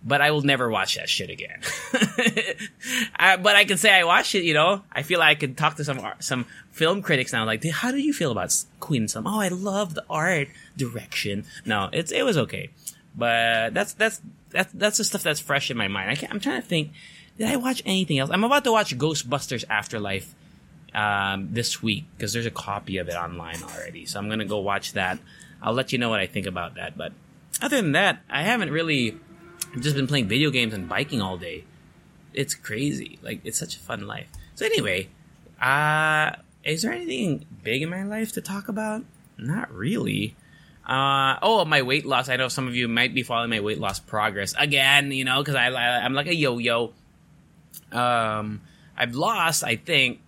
but 0.07 0.21
I 0.21 0.31
will 0.31 0.41
never 0.41 0.69
watch 0.69 0.95
that 0.95 1.09
shit 1.09 1.29
again. 1.29 1.59
I, 3.15 3.35
but 3.35 3.57
I 3.57 3.65
can 3.65 3.77
say 3.77 3.91
I 3.91 4.05
watched 4.05 4.35
it. 4.35 4.43
You 4.43 4.53
know, 4.53 4.81
I 4.91 5.03
feel 5.03 5.19
like 5.19 5.29
I 5.29 5.35
could 5.35 5.57
talk 5.57 5.75
to 5.75 5.83
some 5.83 5.99
some 6.19 6.45
film 6.71 7.01
critics 7.01 7.33
now. 7.33 7.45
Like, 7.45 7.63
how 7.69 7.91
do 7.91 7.97
you 7.97 8.13
feel 8.13 8.31
about 8.31 8.55
Queen? 8.79 9.07
Some, 9.09 9.27
oh, 9.27 9.39
I 9.39 9.49
love 9.49 9.95
the 9.95 10.05
art 10.09 10.47
direction. 10.77 11.45
No, 11.65 11.89
it's 11.91 12.11
it 12.11 12.23
was 12.23 12.37
okay, 12.37 12.69
but 13.15 13.73
that's 13.73 13.93
that's 13.93 14.21
that's 14.49 14.71
that's 14.73 14.97
the 14.97 15.03
stuff 15.03 15.23
that's 15.23 15.41
fresh 15.41 15.69
in 15.69 15.77
my 15.77 15.89
mind. 15.89 16.09
I 16.09 16.27
am 16.31 16.39
trying 16.39 16.61
to 16.61 16.67
think. 16.67 16.91
Did 17.37 17.49
I 17.49 17.57
watch 17.57 17.83
anything 17.85 18.17
else? 18.17 18.31
I'm 18.31 18.43
about 18.43 18.63
to 18.63 18.71
watch 18.71 18.97
Ghostbusters 18.97 19.63
Afterlife 19.69 20.33
um, 20.97 21.49
this 21.51 21.81
week 21.83 22.05
because 22.17 22.33
there's 22.33 22.47
a 22.47 22.51
copy 22.51 22.97
of 22.97 23.07
it 23.07 23.13
online 23.13 23.61
already. 23.61 24.07
So 24.07 24.19
I'm 24.19 24.27
gonna 24.27 24.45
go 24.45 24.57
watch 24.57 24.93
that. 24.93 25.19
I'll 25.61 25.73
let 25.73 25.93
you 25.93 25.99
know 25.99 26.09
what 26.09 26.19
I 26.19 26.25
think 26.25 26.47
about 26.47 26.75
that. 26.75 26.97
But 26.97 27.13
other 27.61 27.77
than 27.77 27.91
that, 27.91 28.23
I 28.29 28.41
haven't 28.41 28.71
really 28.71 29.15
I've 29.73 29.81
just 29.81 29.95
been 29.95 30.07
playing 30.07 30.27
video 30.27 30.49
games 30.49 30.73
and 30.73 30.89
biking 30.89 31.21
all 31.21 31.37
day. 31.37 31.65
It's 32.33 32.55
crazy. 32.55 33.19
Like 33.21 33.41
it's 33.43 33.59
such 33.59 33.75
a 33.75 33.79
fun 33.79 34.07
life. 34.07 34.27
So 34.55 34.65
anyway, 34.65 35.09
uh 35.61 36.31
is 36.63 36.81
there 36.81 36.91
anything 36.91 37.45
big 37.63 37.83
in 37.83 37.89
my 37.89 38.03
life 38.03 38.33
to 38.33 38.41
talk 38.41 38.67
about? 38.67 39.05
Not 39.37 39.71
really. 39.71 40.35
Uh, 40.85 41.37
oh, 41.41 41.63
my 41.65 41.81
weight 41.81 42.05
loss. 42.05 42.27
I 42.27 42.37
know 42.37 42.47
some 42.47 42.67
of 42.67 42.75
you 42.75 42.87
might 42.87 43.13
be 43.13 43.21
following 43.21 43.49
my 43.49 43.59
weight 43.59 43.79
loss 43.79 43.99
progress 43.99 44.55
again. 44.57 45.11
You 45.11 45.25
know, 45.25 45.39
because 45.39 45.55
I, 45.55 45.67
I 45.67 45.99
I'm 46.03 46.13
like 46.13 46.27
a 46.27 46.35
yo-yo. 46.35 46.93
Um, 47.91 48.61
I've 48.97 49.15
lost. 49.15 49.63
I 49.63 49.75
think 49.75 50.21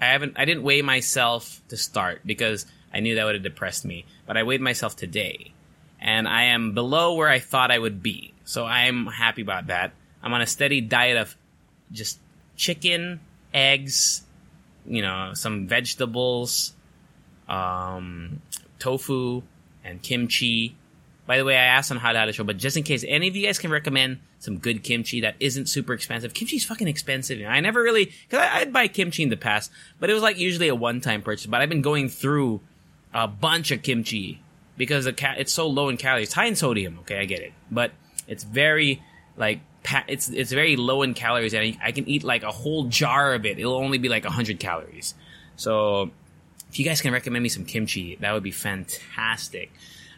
I 0.00 0.06
haven't. 0.06 0.34
I 0.36 0.44
didn't 0.44 0.62
weigh 0.62 0.82
myself 0.82 1.60
to 1.68 1.76
start 1.76 2.22
because 2.24 2.66
I 2.92 3.00
knew 3.00 3.16
that 3.16 3.24
would 3.24 3.34
have 3.34 3.44
depressed 3.44 3.84
me. 3.84 4.06
But 4.26 4.36
I 4.36 4.42
weighed 4.42 4.60
myself 4.60 4.96
today, 4.96 5.52
and 6.00 6.26
I 6.26 6.44
am 6.44 6.72
below 6.72 7.14
where 7.14 7.28
I 7.28 7.38
thought 7.38 7.70
I 7.70 7.78
would 7.78 8.02
be. 8.02 8.32
So 8.44 8.64
I'm 8.64 9.06
happy 9.06 9.42
about 9.42 9.66
that. 9.68 9.92
I'm 10.22 10.32
on 10.32 10.40
a 10.40 10.46
steady 10.46 10.80
diet 10.80 11.16
of 11.16 11.36
just 11.92 12.18
chicken, 12.56 13.20
eggs, 13.52 14.22
you 14.86 15.02
know, 15.02 15.32
some 15.34 15.66
vegetables, 15.66 16.74
um, 17.48 18.40
tofu, 18.78 19.42
and 19.84 20.02
kimchi. 20.02 20.76
By 21.26 21.38
the 21.38 21.44
way, 21.44 21.56
I 21.56 21.64
asked 21.64 21.90
on 21.90 21.98
How 21.98 22.12
to 22.12 22.32
Show, 22.32 22.44
but 22.44 22.56
just 22.56 22.76
in 22.76 22.82
case 22.82 23.04
any 23.06 23.28
of 23.28 23.36
you 23.36 23.46
guys 23.46 23.58
can 23.58 23.70
recommend 23.70 24.18
some 24.40 24.58
good 24.58 24.82
kimchi 24.82 25.20
that 25.20 25.36
isn't 25.38 25.68
super 25.68 25.92
expensive. 25.92 26.34
Kimchi's 26.34 26.64
fucking 26.64 26.88
expensive. 26.88 27.38
You 27.38 27.44
know? 27.44 27.50
I 27.50 27.60
never 27.60 27.82
really, 27.82 28.06
cause 28.28 28.40
I, 28.40 28.60
would 28.60 28.72
buy 28.72 28.88
kimchi 28.88 29.22
in 29.22 29.28
the 29.28 29.36
past, 29.36 29.70
but 30.00 30.10
it 30.10 30.14
was 30.14 30.22
like 30.22 30.38
usually 30.38 30.68
a 30.68 30.74
one-time 30.74 31.22
purchase. 31.22 31.46
But 31.46 31.60
I've 31.60 31.68
been 31.68 31.82
going 31.82 32.08
through 32.08 32.60
a 33.14 33.28
bunch 33.28 33.70
of 33.70 33.82
kimchi 33.82 34.42
because 34.76 35.04
the 35.04 35.12
ca- 35.12 35.34
it's 35.36 35.52
so 35.52 35.68
low 35.68 35.90
in 35.90 35.98
calories, 35.98 36.32
high 36.32 36.46
in 36.46 36.56
sodium. 36.56 36.98
Okay, 37.00 37.18
I 37.18 37.26
get 37.26 37.40
it, 37.40 37.52
but 37.70 37.92
it's 38.26 38.44
very 38.44 39.02
like 39.36 39.60
pa- 39.82 40.04
it's 40.08 40.30
it's 40.30 40.52
very 40.52 40.76
low 40.76 41.02
in 41.02 41.12
calories, 41.12 41.52
and 41.52 41.62
I, 41.62 41.88
I 41.88 41.92
can 41.92 42.08
eat 42.08 42.24
like 42.24 42.42
a 42.42 42.50
whole 42.50 42.84
jar 42.84 43.34
of 43.34 43.44
it. 43.44 43.58
It'll 43.58 43.74
only 43.74 43.98
be 43.98 44.08
like 44.08 44.24
hundred 44.24 44.58
calories. 44.58 45.14
So 45.56 46.10
if 46.70 46.78
you 46.78 46.84
guys 46.84 47.02
can 47.02 47.12
recommend 47.12 47.42
me 47.42 47.50
some 47.50 47.66
kimchi, 47.66 48.16
that 48.16 48.32
would 48.32 48.42
be 48.42 48.52
fantastic. 48.52 49.70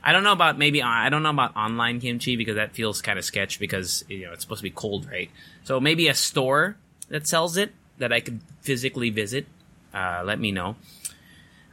I 0.05 0.13
don't 0.13 0.25
know 0.25 0.33
about 0.33 0.59
maybe 0.59 0.83
I 0.83 1.09
don't 1.09 1.23
know 1.23 1.31
about 1.31 1.55
online 1.57 2.01
kimchi 2.01 2.37
because 2.37 2.57
that 2.57 2.75
feels 2.75 3.01
kind 3.01 3.19
of 3.19 3.25
sketch 3.25 3.61
because 3.61 4.05
you 4.09 4.27
know 4.27 4.33
it's 4.33 4.43
supposed 4.43 4.61
to 4.61 4.65
be 4.65 4.71
cold, 4.71 5.07
right? 5.11 5.31
So 5.65 5.81
maybe 5.81 6.09
a 6.09 6.15
store 6.15 6.77
that 7.09 7.27
sells 7.27 7.57
it 7.57 7.73
that 7.99 8.13
I 8.13 8.21
could 8.21 8.41
physically 8.63 9.11
visit. 9.11 9.47
Uh, 9.95 10.23
let 10.25 10.41
me 10.41 10.51
know. 10.51 10.77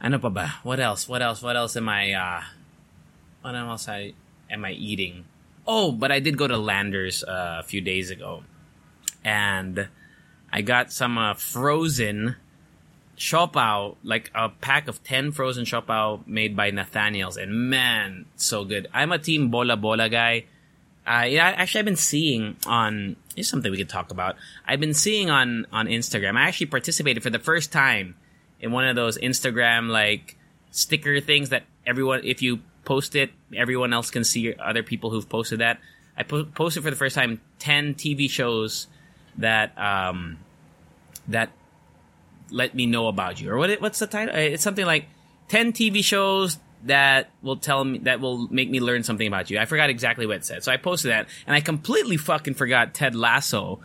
Ano 0.00 0.18
pa 0.18 0.28
ba? 0.28 0.54
What 0.62 0.78
else? 0.78 1.08
What 1.08 1.22
else? 1.22 1.42
What 1.42 1.56
else 1.56 1.76
am 1.76 1.88
I? 1.88 2.12
Uh, 2.12 2.42
what 3.42 3.54
else 3.54 3.88
I 3.88 4.14
am 4.48 4.64
I 4.64 4.72
eating? 4.72 5.24
Oh, 5.66 5.92
but 5.92 6.12
I 6.12 6.20
did 6.20 6.38
go 6.38 6.46
to 6.46 6.56
Landers 6.56 7.24
uh, 7.24 7.58
a 7.60 7.62
few 7.62 7.80
days 7.80 8.10
ago, 8.10 8.44
and 9.24 9.88
I 10.52 10.62
got 10.62 10.92
some 10.92 11.18
uh, 11.18 11.34
frozen 11.34 12.36
Siopao, 13.20 13.96
like 14.02 14.30
a 14.34 14.48
pack 14.48 14.88
of 14.88 15.04
10 15.04 15.32
frozen 15.32 15.66
Siopao 15.66 16.26
made 16.26 16.56
by 16.56 16.70
Nathaniel's. 16.70 17.36
And 17.36 17.68
man, 17.68 18.24
so 18.34 18.64
good. 18.64 18.88
I'm 18.94 19.12
a 19.12 19.18
team 19.18 19.50
Bola 19.50 19.76
Bola 19.76 20.08
guy. 20.08 20.46
Uh, 21.06 21.26
yeah, 21.28 21.48
actually, 21.48 21.80
I've 21.80 21.84
been 21.84 21.96
seeing 21.96 22.56
on, 22.66 23.16
here's 23.34 23.50
something 23.50 23.70
we 23.70 23.76
could 23.76 23.90
talk 23.90 24.10
about. 24.10 24.36
I've 24.66 24.80
been 24.80 24.94
seeing 24.94 25.28
on, 25.28 25.66
on 25.70 25.86
Instagram. 25.86 26.36
I 26.38 26.48
actually 26.48 26.68
participated 26.68 27.22
for 27.22 27.28
the 27.28 27.38
first 27.38 27.72
time 27.72 28.16
in 28.58 28.72
one 28.72 28.86
of 28.86 28.96
those 28.96 29.18
Instagram, 29.18 29.90
like, 29.90 30.36
sticker 30.70 31.20
things 31.20 31.50
that 31.50 31.64
everyone, 31.86 32.22
if 32.24 32.40
you 32.40 32.60
post 32.86 33.16
it, 33.16 33.30
everyone 33.54 33.92
else 33.92 34.10
can 34.10 34.24
see 34.24 34.54
other 34.54 34.82
people 34.82 35.10
who've 35.10 35.28
posted 35.28 35.60
that. 35.60 35.78
I 36.16 36.22
po- 36.22 36.44
posted 36.44 36.84
for 36.84 36.90
the 36.90 36.96
first 36.96 37.16
time 37.16 37.40
10 37.58 37.94
TV 37.96 38.30
shows 38.30 38.86
that, 39.36 39.76
um, 39.78 40.38
that 41.28 41.50
let 42.50 42.74
me 42.74 42.86
know 42.86 43.08
about 43.08 43.40
you, 43.40 43.50
or 43.50 43.58
what? 43.58 43.80
What's 43.80 43.98
the 43.98 44.06
title? 44.06 44.34
Uh, 44.34 44.38
it's 44.38 44.62
something 44.62 44.86
like 44.86 45.06
ten 45.48 45.72
TV 45.72 46.04
shows 46.04 46.58
that 46.84 47.30
will 47.42 47.56
tell 47.56 47.84
me 47.84 47.98
that 48.00 48.20
will 48.20 48.48
make 48.48 48.70
me 48.70 48.80
learn 48.80 49.02
something 49.02 49.26
about 49.26 49.50
you. 49.50 49.58
I 49.58 49.66
forgot 49.66 49.90
exactly 49.90 50.26
what 50.26 50.36
it 50.36 50.44
said, 50.44 50.64
so 50.64 50.72
I 50.72 50.76
posted 50.76 51.10
that, 51.10 51.28
and 51.46 51.54
I 51.54 51.60
completely 51.60 52.16
fucking 52.16 52.54
forgot 52.54 52.94
Ted 52.94 53.14
Lasso. 53.14 53.80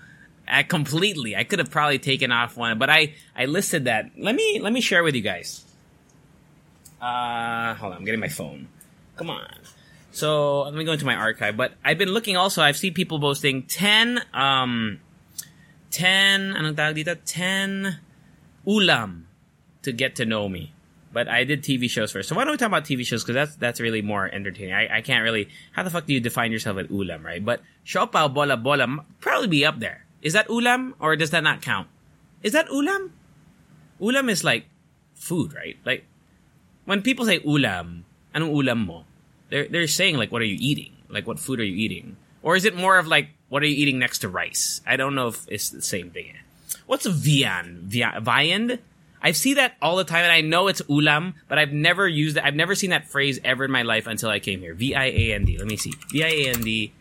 I 0.48 0.63
completely. 0.63 1.36
I 1.36 1.43
could 1.43 1.60
have 1.60 1.72
probably 1.72 2.00
taken 2.00 2.31
off 2.31 2.55
one, 2.55 2.77
but 2.77 2.89
I 2.89 3.13
I 3.36 3.45
listed 3.45 3.86
that. 3.86 4.12
Let 4.17 4.36
me 4.36 4.60
let 4.62 4.74
me 4.74 4.81
share 4.81 5.03
with 5.03 5.15
you 5.15 5.22
guys. 5.22 5.63
Uh, 7.01 7.74
hold 7.75 7.93
on, 7.93 8.00
I'm 8.00 8.05
getting 8.05 8.19
my 8.19 8.29
phone. 8.29 8.67
Come 9.17 9.29
on. 9.29 9.48
So 10.12 10.62
let 10.63 10.74
me 10.74 10.86
go 10.86 10.93
into 10.93 11.05
my 11.05 11.15
archive. 11.15 11.57
But 11.57 11.74
I've 11.84 11.98
been 11.98 12.10
looking 12.10 12.38
also. 12.38 12.62
I've 12.62 12.77
seen 12.77 12.93
people 12.93 13.19
posting 13.19 13.63
ten 13.63 14.22
um 14.34 15.01
ten 15.91 16.53
anong 16.53 16.75
tawag 16.75 16.95
dito? 16.95 17.17
Ten 17.25 18.00
ulam 18.67 19.24
to 19.84 19.91
get 19.91 20.15
to 20.15 20.25
know 20.25 20.50
me. 20.50 20.74
But 21.13 21.29
I 21.29 21.45
did 21.45 21.63
TV 21.63 21.89
shows 21.89 22.12
first. 22.12 22.27
So 22.27 22.36
why 22.36 22.43
don't 22.43 22.51
we 22.51 22.57
talk 22.57 22.67
about 22.67 22.84
TV 22.84 23.05
shows? 23.05 23.24
Because 23.24 23.36
that's 23.36 23.55
that's 23.55 23.79
really 23.79 24.01
more 24.01 24.27
entertaining. 24.27 24.74
I, 24.74 24.98
I 24.98 25.01
can't 25.01 25.24
really. 25.24 25.48
How 25.72 25.84
the 25.84 25.89
fuck 25.89 26.05
do 26.05 26.13
you 26.13 26.19
define 26.19 26.51
yourself 26.51 26.77
at 26.77 26.89
ulam, 26.89 27.24
right? 27.24 27.43
But 27.43 27.62
siopao 27.86 28.34
bola 28.34 28.57
bola 28.57 29.05
probably 29.22 29.48
be 29.48 29.65
up 29.65 29.79
there. 29.79 30.03
Is 30.22 30.34
that 30.34 30.50
ulam 30.50 30.93
or 31.00 31.15
does 31.15 31.29
that 31.31 31.41
not 31.41 31.62
count? 31.62 31.88
Is 32.43 32.51
that 32.51 32.67
ulam? 32.67 33.12
Ulam 34.01 34.29
is 34.29 34.43
like 34.43 34.65
food, 35.13 35.53
right? 35.53 35.77
Like 35.86 36.03
when 36.84 37.01
people 37.01 37.25
say 37.25 37.39
ulam, 37.39 38.03
anong 38.36 38.51
ulam 38.51 38.86
mo? 38.86 39.05
They're 39.50 39.69
they're 39.69 39.88
saying 39.88 40.17
like 40.17 40.34
what 40.34 40.41
are 40.41 40.51
you 40.51 40.57
eating? 40.60 40.91
Like 41.07 41.25
what 41.25 41.39
food 41.39 41.62
are 41.62 41.63
you 41.63 41.77
eating? 41.77 42.17
Or 42.43 42.57
is 42.57 42.65
it 42.65 42.75
more 42.75 42.98
of 42.98 43.07
like 43.07 43.29
what 43.48 43.63
are 43.63 43.67
you 43.67 43.77
eating 43.77 44.00
next 44.00 44.19
to 44.19 44.27
rice? 44.27 44.81
I 44.86 44.98
don't 44.98 45.15
know 45.15 45.29
if 45.29 45.45
it's 45.48 45.69
the 45.69 45.81
same 45.81 46.12
thing. 46.12 46.36
What's 46.86 47.06
a 47.06 47.12
viand? 47.12 47.89
Viand? 47.89 48.80
I 49.22 49.32
see 49.32 49.56
that 49.56 49.75
all 49.82 49.96
the 49.96 50.04
time, 50.04 50.24
and 50.24 50.32
I 50.32 50.42
know 50.42 50.68
it's 50.68 50.82
ulam, 50.84 51.34
but 51.48 51.58
I've 51.58 51.74
never 51.74 52.08
used 52.08 52.38
it. 52.38 52.44
I've 52.44 52.56
never 52.56 52.75
seen 52.75 52.92
that 52.92 53.10
phrase 53.10 53.39
ever 53.44 53.65
in 53.65 53.72
my 53.72 53.82
life 53.82 54.06
until 54.06 54.30
I 54.30 54.39
came 54.39 54.60
here. 54.60 54.75
V 54.75 54.94
I 54.94 55.06
A 55.06 55.34
N 55.34 55.46
D. 55.46 55.58
Let 55.58 55.68
me 55.68 55.77
see. 55.77 55.94
V 56.12 56.24
I 56.24 56.27
A 56.27 56.50
N 56.50 56.62
D. 56.62 56.94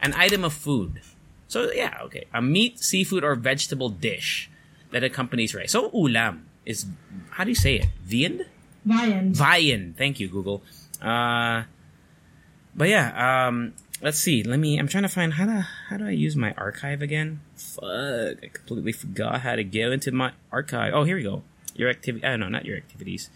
An 0.00 0.14
item 0.14 0.44
of 0.44 0.52
food. 0.52 1.00
So 1.48 1.72
yeah, 1.72 1.98
okay. 2.02 2.26
A 2.32 2.40
meat, 2.40 2.78
seafood, 2.78 3.24
or 3.24 3.34
vegetable 3.34 3.88
dish 3.88 4.48
that 4.92 5.02
accompanies 5.02 5.54
rice. 5.54 5.72
So 5.72 5.90
ulam 5.90 6.42
is 6.64 6.86
how 7.30 7.42
do 7.44 7.50
you 7.50 7.56
say 7.56 7.76
it? 7.76 7.88
Viand? 8.06 8.46
Viand. 8.86 9.36
Viand. 9.36 9.96
Thank 9.96 10.20
you, 10.20 10.28
Google. 10.28 10.62
Uh, 11.02 11.64
but 12.76 12.88
yeah, 12.88 13.48
um, 13.48 13.74
let's 14.02 14.18
see. 14.18 14.42
Let 14.42 14.58
me. 14.58 14.78
I'm 14.78 14.88
trying 14.88 15.02
to 15.02 15.08
find 15.08 15.34
how 15.34 15.46
to 15.46 15.66
how 15.88 15.96
do 15.96 16.06
I 16.06 16.10
use 16.10 16.36
my 16.36 16.52
archive 16.52 17.02
again? 17.02 17.40
Fuck! 17.56 18.38
I 18.42 18.48
completely 18.52 18.92
forgot 18.92 19.40
how 19.40 19.56
to 19.56 19.64
go 19.64 19.92
into 19.92 20.12
my 20.12 20.32
archive. 20.52 20.92
Oh, 20.94 21.04
here 21.04 21.16
we 21.16 21.22
go. 21.22 21.42
Your 21.74 21.90
activity. 21.90 22.24
I 22.24 22.30
oh 22.30 22.34
uh, 22.34 22.36
know, 22.36 22.48
not 22.48 22.64
your 22.64 22.76
activities. 22.76 23.30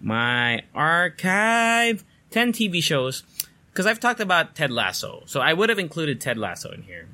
My 0.00 0.62
archive. 0.74 2.04
Ten 2.30 2.52
TV 2.52 2.82
shows. 2.82 3.24
Because 3.72 3.86
I've 3.86 4.00
talked 4.00 4.20
about 4.20 4.54
Ted 4.54 4.70
Lasso, 4.70 5.22
so 5.26 5.40
I 5.40 5.54
would 5.54 5.70
have 5.70 5.78
included 5.78 6.20
Ted 6.20 6.36
Lasso 6.36 6.70
in 6.72 6.82
here. 6.82 7.08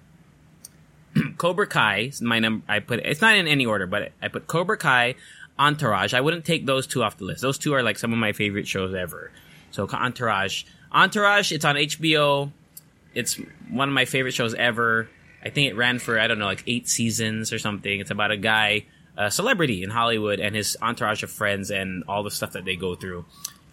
Cobra 1.39 1.67
Kai. 1.67 2.13
My 2.21 2.39
number. 2.41 2.65
I 2.69 2.81
put. 2.81 3.01
It's 3.01 3.21
not 3.21 3.37
in 3.37 3.47
any 3.47 3.67
order, 3.67 3.87
but 3.87 4.13
I 4.21 4.29
put 4.29 4.47
Cobra 4.47 4.77
Kai, 4.77 5.15
Entourage. 5.59 6.15
I 6.15 6.21
wouldn't 6.21 6.45
take 6.45 6.67
those 6.67 6.87
two 6.87 7.03
off 7.03 7.17
the 7.17 7.25
list. 7.25 7.43
Those 7.43 7.59
two 7.59 7.75
are 7.75 7.83
like 7.83 7.99
some 7.99 8.13
of 8.13 8.19
my 8.19 8.33
favorite 8.33 8.67
shows 8.67 8.95
ever. 8.95 9.31
So 9.71 9.89
Entourage. 9.89 10.65
Entourage. 10.93 11.53
It's 11.53 11.65
on 11.65 11.77
HBO 11.77 12.51
it's 13.19 13.35
one 13.69 13.89
of 13.89 13.95
my 13.95 14.05
favorite 14.05 14.33
shows 14.33 14.55
ever. 14.55 15.09
I 15.45 15.51
think 15.51 15.71
it 15.71 15.77
ran 15.77 15.99
for 15.99 16.19
I 16.19 16.29
don't 16.29 16.39
know 16.39 16.47
like 16.47 16.63
eight 16.67 16.89
seasons 16.89 17.53
or 17.53 17.59
something. 17.59 18.01
It's 18.01 18.11
about 18.11 18.31
a 18.31 18.37
guy, 18.37 18.87
a 19.17 19.31
celebrity 19.31 19.83
in 19.83 19.91
Hollywood, 19.91 20.39
and 20.39 20.55
his 20.55 20.77
entourage 20.81 21.23
of 21.23 21.31
friends 21.31 21.71
and 21.71 22.05
all 22.07 22.23
the 22.23 22.31
stuff 22.31 22.53
that 22.53 22.65
they 22.65 22.77
go 22.77 22.95
through. 22.95 23.25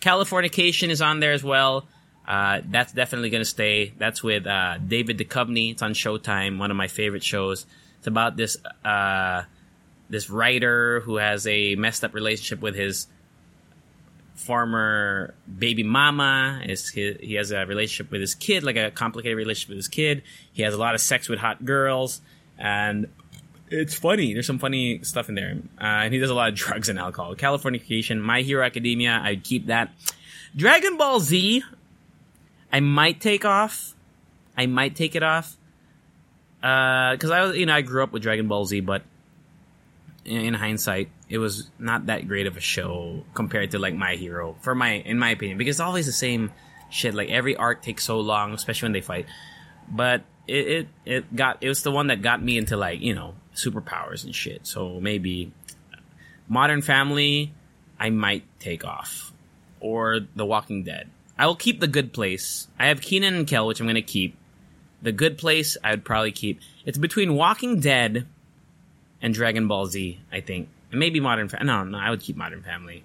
Californication 0.02 0.90
is 0.90 1.02
on 1.02 1.20
there 1.20 1.32
as 1.32 1.44
well. 1.44 1.88
Uh, 2.28 2.62
that's 2.66 2.92
definitely 2.92 3.30
going 3.30 3.42
to 3.42 3.50
stay. 3.50 3.94
That's 3.98 4.24
with 4.24 4.48
uh, 4.48 4.80
David 4.80 5.20
Duchovny. 5.20 5.72
It's 5.72 5.84
on 5.84 5.94
Showtime. 5.94 6.58
One 6.58 6.72
of 6.72 6.78
my 6.78 6.88
favorite 6.88 7.24
shows. 7.24 7.68
It's 8.00 8.08
about 8.08 8.36
this 8.36 8.58
uh, 8.84 9.44
this 10.10 10.30
writer 10.30 11.02
who 11.02 11.18
has 11.18 11.46
a 11.46 11.76
messed 11.76 12.04
up 12.04 12.16
relationship 12.16 12.62
with 12.62 12.76
his 12.76 13.08
former 14.36 15.34
baby 15.58 15.84
mama. 15.84 16.62
Is 16.66 16.90
he, 16.90 17.34
has 17.36 17.52
a 17.52 17.66
relationship 17.66 18.12
with 18.12 18.22
his 18.22 18.36
kid, 18.36 18.64
like 18.64 18.78
a 18.78 18.92
complicated 18.92 19.38
relationship 19.38 19.70
with 19.70 19.78
his 19.78 19.88
kid. 19.88 20.24
He 20.54 20.64
has 20.64 20.74
a 20.74 20.78
lot 20.78 20.96
of 20.96 21.02
sex 21.02 21.28
with 21.28 21.40
hot 21.40 21.66
girls, 21.66 22.22
and 22.58 23.08
it's 23.70 23.96
funny. 23.96 24.34
There's 24.34 24.48
some 24.48 24.60
funny 24.60 25.04
stuff 25.04 25.30
in 25.30 25.36
there, 25.36 25.58
uh, 25.80 25.84
and 25.84 26.14
he 26.14 26.20
does 26.20 26.30
a 26.30 26.36
lot 26.36 26.50
of 26.50 26.56
drugs 26.64 26.90
and 26.90 27.00
alcohol. 27.00 27.36
Californication, 27.36 28.20
My 28.22 28.42
Hero 28.42 28.64
Academia, 28.66 29.20
I'd 29.24 29.44
keep 29.44 29.68
that. 29.68 29.92
Dragon 30.56 30.98
Ball 30.98 31.20
Z, 31.20 31.64
I 32.72 32.80
might 32.80 33.20
take 33.20 33.44
off. 33.44 33.94
I 34.58 34.68
might 34.68 34.96
take 34.96 35.16
it 35.16 35.24
off 35.24 35.58
because 36.62 37.30
uh, 37.30 37.34
I 37.34 37.44
was, 37.44 37.58
you 37.58 37.66
know, 37.66 37.76
I 37.76 37.82
grew 37.82 38.02
up 38.04 38.14
with 38.14 38.24
Dragon 38.24 38.48
Ball 38.48 38.66
Z, 38.66 38.80
but 38.80 39.04
in 40.26 40.54
hindsight, 40.54 41.10
it 41.30 41.38
was 41.38 41.70
not 41.78 42.08
that 42.08 42.28
great 42.28 42.48
of 42.48 42.58
a 42.58 42.62
show 42.62 43.24
compared 43.34 43.72
to 43.72 43.80
like 43.80 43.94
My 43.94 44.16
Hero, 44.16 44.56
for 44.62 44.76
my 44.76 44.94
in 44.94 45.20
my 45.20 45.30
opinion, 45.30 45.58
because 45.58 45.76
it's 45.76 45.80
always 45.80 46.06
the 46.06 46.12
same 46.12 46.52
shit. 46.90 47.14
Like 47.14 47.30
every 47.30 47.56
arc 47.56 47.82
takes 47.82 48.04
so 48.04 48.20
long, 48.20 48.54
especially 48.54 48.88
when 48.88 48.94
they 48.94 49.02
fight. 49.02 49.28
But 49.90 50.24
it, 50.48 50.68
it 50.68 50.88
it 51.06 51.36
got 51.36 51.58
it 51.62 51.70
was 51.70 51.84
the 51.84 51.92
one 51.92 52.08
that 52.08 52.22
got 52.22 52.42
me 52.42 52.58
into 52.58 52.76
like 52.76 53.02
you 53.02 53.14
know 53.14 53.36
superpowers 53.54 54.24
and 54.24 54.34
shit. 54.34 54.66
So 54.66 55.00
maybe 55.00 55.52
Modern 56.48 56.82
Family, 56.82 57.54
I 58.00 58.10
might 58.10 58.44
take 58.60 58.84
off, 58.84 59.32
or 59.80 60.22
The 60.36 60.46
Walking 60.46 60.84
Dead. 60.84 61.10
I 61.38 61.48
will 61.48 61.56
keep 61.56 61.80
the 61.80 61.88
Good 61.88 62.14
Place. 62.14 62.68
I 62.80 62.88
have 62.88 63.02
Kenan 63.02 63.36
and 63.36 63.48
Kel, 63.48 63.68
which 63.68 63.80
I'm 63.80 63.88
to 63.88 64.02
keep. 64.02 64.38
The 65.02 65.12
Good 65.12 65.38
Place, 65.38 65.78
I 65.84 65.92
would 65.92 66.06
probably 66.06 66.32
keep. 66.32 66.62
It's 66.86 66.98
between 66.98 67.36
Walking 67.36 67.80
Dead 67.80 68.26
and 69.26 69.34
Dragon 69.34 69.68
Ball 69.68 69.88
Z, 69.88 70.20
I 70.32 70.40
think. 70.40 70.70
And 70.92 71.00
maybe 71.00 71.20
Modern 71.20 71.50
Family. 71.50 71.66
No, 71.66 71.84
no, 71.84 71.98
I 71.98 72.12
would 72.12 72.22
keep 72.22 72.38
Modern 72.38 72.62
Family. 72.62 73.04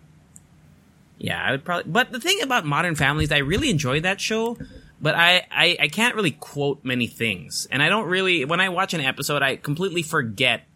Yeah, 1.17 1.43
I 1.43 1.53
would 1.53 1.65
probably. 1.65 1.91
But 1.91 2.13
the 2.13 2.21
thing 2.21 2.43
about 2.43 2.67
Modern 2.67 2.95
Family 2.95 3.25
is 3.25 3.33
I 3.33 3.39
really 3.39 3.71
enjoy 3.71 4.01
that 4.03 4.21
show, 4.21 4.59
but 5.01 5.15
I, 5.15 5.47
I, 5.51 5.79
I 5.81 5.89
can't 5.89 6.15
really 6.15 6.33
quote 6.33 6.85
many 6.85 7.07
things. 7.07 7.67
And 7.71 7.83
I 7.83 7.89
don't 7.89 8.07
really. 8.07 8.45
When 8.45 8.61
I 8.61 8.69
watch 8.69 8.93
an 8.93 9.01
episode, 9.01 9.43
I 9.43 9.57
completely 9.57 10.03
forget. 10.03 10.67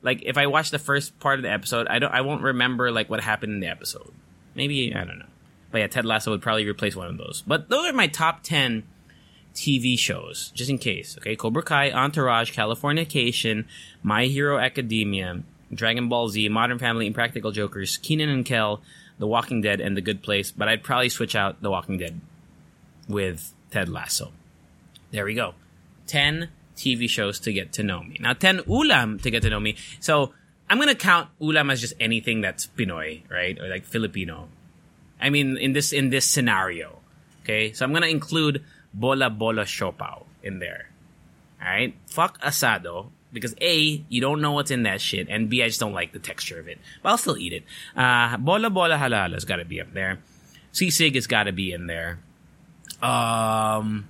Like, 0.00 0.22
if 0.22 0.38
I 0.38 0.46
watch 0.46 0.70
the 0.70 0.78
first 0.78 1.18
part 1.18 1.40
of 1.40 1.42
the 1.42 1.50
episode, 1.50 1.88
I 1.88 1.98
don't. 1.98 2.12
I 2.12 2.20
won't 2.20 2.42
remember, 2.42 2.92
like, 2.92 3.10
what 3.10 3.20
happened 3.20 3.52
in 3.52 3.58
the 3.58 3.66
episode. 3.66 4.12
Maybe, 4.54 4.94
I 4.94 5.02
don't 5.04 5.18
know. 5.18 5.26
But 5.72 5.78
yeah, 5.78 5.86
Ted 5.88 6.04
Lasso 6.04 6.30
would 6.30 6.42
probably 6.42 6.68
replace 6.68 6.94
one 6.94 7.08
of 7.08 7.18
those. 7.18 7.42
But 7.44 7.68
those 7.68 7.90
are 7.90 7.92
my 7.92 8.06
top 8.06 8.44
10 8.44 8.84
TV 9.54 9.98
shows, 9.98 10.50
just 10.54 10.70
in 10.70 10.78
case. 10.78 11.16
Okay, 11.18 11.36
Cobra 11.36 11.62
Kai, 11.62 11.90
Entourage, 11.90 12.52
Californication, 12.52 13.64
My 14.02 14.26
Hero 14.26 14.58
Academia, 14.58 15.42
Dragon 15.72 16.08
Ball 16.08 16.28
Z, 16.28 16.48
Modern 16.48 16.78
Family, 16.78 17.06
Impractical 17.06 17.52
Jokers, 17.52 17.96
Kenan 17.98 18.28
and 18.28 18.44
Kel, 18.44 18.82
The 19.18 19.26
Walking 19.26 19.60
Dead, 19.60 19.80
and 19.80 19.96
The 19.96 20.00
Good 20.00 20.22
Place. 20.22 20.50
But 20.50 20.68
I'd 20.68 20.82
probably 20.82 21.08
switch 21.08 21.36
out 21.36 21.62
The 21.62 21.70
Walking 21.70 21.98
Dead 21.98 22.20
with 23.08 23.52
Ted 23.70 23.88
Lasso. 23.88 24.32
There 25.10 25.24
we 25.24 25.34
go. 25.34 25.54
10 26.08 26.48
TV 26.76 27.08
shows 27.08 27.38
to 27.40 27.52
get 27.52 27.72
to 27.74 27.82
know 27.82 28.02
me. 28.02 28.16
Now, 28.20 28.32
10 28.32 28.58
ulam 28.60 29.22
to 29.22 29.30
get 29.30 29.42
to 29.42 29.50
know 29.50 29.60
me. 29.60 29.76
So, 30.00 30.34
I'm 30.68 30.78
gonna 30.78 30.94
count 30.94 31.28
ulam 31.40 31.70
as 31.70 31.80
just 31.80 31.94
anything 32.00 32.40
that's 32.40 32.66
Pinoy, 32.66 33.22
right? 33.30 33.58
Or 33.60 33.68
like 33.68 33.84
Filipino. 33.84 34.48
I 35.20 35.30
mean, 35.30 35.56
in 35.56 35.72
this, 35.72 35.92
in 35.92 36.10
this 36.10 36.26
scenario. 36.26 36.98
Okay? 37.44 37.72
So 37.72 37.84
I'm 37.84 37.92
gonna 37.92 38.08
include 38.08 38.64
bola 38.94 39.28
bola 39.28 39.62
siopao 39.62 40.24
in 40.42 40.58
there. 40.60 40.88
Alright? 41.60 41.94
Fuck 42.06 42.40
asado. 42.40 43.10
Because 43.32 43.54
A, 43.60 44.04
you 44.08 44.20
don't 44.20 44.40
know 44.40 44.52
what's 44.52 44.70
in 44.70 44.84
that 44.84 45.00
shit, 45.00 45.26
and 45.28 45.50
B, 45.50 45.60
I 45.60 45.66
just 45.66 45.80
don't 45.80 45.92
like 45.92 46.12
the 46.12 46.20
texture 46.20 46.60
of 46.60 46.68
it. 46.68 46.78
But 47.02 47.08
I'll 47.08 47.18
still 47.18 47.36
eat 47.36 47.52
it. 47.52 47.64
Uh, 47.96 48.36
bola 48.36 48.70
bola 48.70 48.96
halala's 48.96 49.44
gotta 49.44 49.64
be 49.64 49.80
up 49.80 49.92
there. 49.92 50.20
Sisig 50.72 51.16
has 51.16 51.26
gotta 51.26 51.50
be 51.50 51.72
in 51.72 51.88
there. 51.88 52.20
Um, 53.02 54.08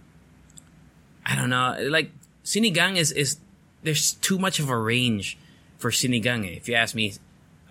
I 1.24 1.34
don't 1.36 1.48
know. 1.48 1.76
Like, 1.88 2.10
sinigang 2.44 2.96
is, 2.96 3.12
is, 3.12 3.38
there's 3.82 4.12
too 4.12 4.38
much 4.38 4.58
of 4.58 4.68
a 4.68 4.76
range 4.76 5.38
for 5.78 5.90
sinigang, 5.90 6.54
if 6.54 6.68
you 6.68 6.74
ask 6.74 6.94
me. 6.94 7.14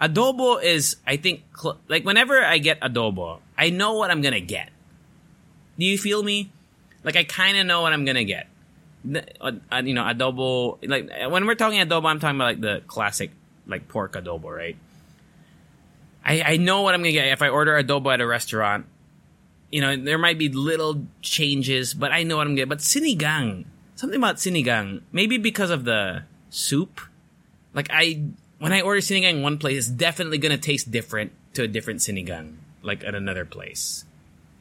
Adobo 0.01 0.61
is, 0.61 0.95
I 1.05 1.17
think, 1.17 1.43
cl- 1.55 1.79
like, 1.87 2.03
whenever 2.03 2.43
I 2.43 2.57
get 2.57 2.81
adobo, 2.81 3.39
I 3.55 3.69
know 3.69 3.93
what 3.93 4.09
I'm 4.09 4.21
gonna 4.21 4.41
get. 4.41 4.69
Do 5.77 5.85
you 5.85 5.99
feel 5.99 6.23
me? 6.23 6.51
Like, 7.03 7.15
I 7.15 7.23
kinda 7.23 7.63
know 7.63 7.81
what 7.81 7.93
I'm 7.93 8.05
gonna 8.05 8.23
get. 8.23 8.47
Uh, 9.41 9.51
uh, 9.71 9.81
you 9.83 9.93
know, 9.93 10.03
adobo, 10.03 10.77
like, 10.87 11.09
when 11.29 11.45
we're 11.45 11.55
talking 11.55 11.79
adobo, 11.79 12.09
I'm 12.09 12.19
talking 12.19 12.37
about, 12.37 12.45
like, 12.45 12.61
the 12.61 12.81
classic, 12.87 13.31
like, 13.67 13.87
pork 13.87 14.13
adobo, 14.13 14.45
right? 14.45 14.77
I, 16.25 16.41
I 16.41 16.57
know 16.57 16.81
what 16.81 16.93
I'm 16.93 17.01
gonna 17.01 17.11
get 17.11 17.27
if 17.27 17.41
I 17.41 17.49
order 17.49 17.73
adobo 17.81 18.13
at 18.13 18.21
a 18.21 18.27
restaurant. 18.27 18.85
You 19.71 19.81
know, 19.81 19.97
there 19.97 20.17
might 20.17 20.37
be 20.37 20.49
little 20.49 21.05
changes, 21.21 21.93
but 21.93 22.11
I 22.11 22.23
know 22.23 22.37
what 22.37 22.47
I'm 22.47 22.55
getting. 22.55 22.69
But 22.69 22.79
sinigang, 22.79 23.65
something 23.95 24.17
about 24.17 24.37
sinigang, 24.37 25.01
maybe 25.11 25.37
because 25.37 25.69
of 25.71 25.83
the 25.83 26.23
soup. 26.49 27.01
Like 27.73 27.87
I, 27.91 28.23
when 28.59 28.71
I 28.71 28.81
order 28.81 29.01
sinigang 29.01 29.35
in 29.35 29.41
one 29.41 29.57
place, 29.57 29.77
it's 29.79 29.87
definitely 29.87 30.37
gonna 30.37 30.57
taste 30.57 30.91
different 30.91 31.33
to 31.55 31.63
a 31.63 31.67
different 31.67 31.99
sinigang, 31.99 32.55
like 32.83 33.03
at 33.03 33.15
another 33.15 33.45
place. 33.45 34.05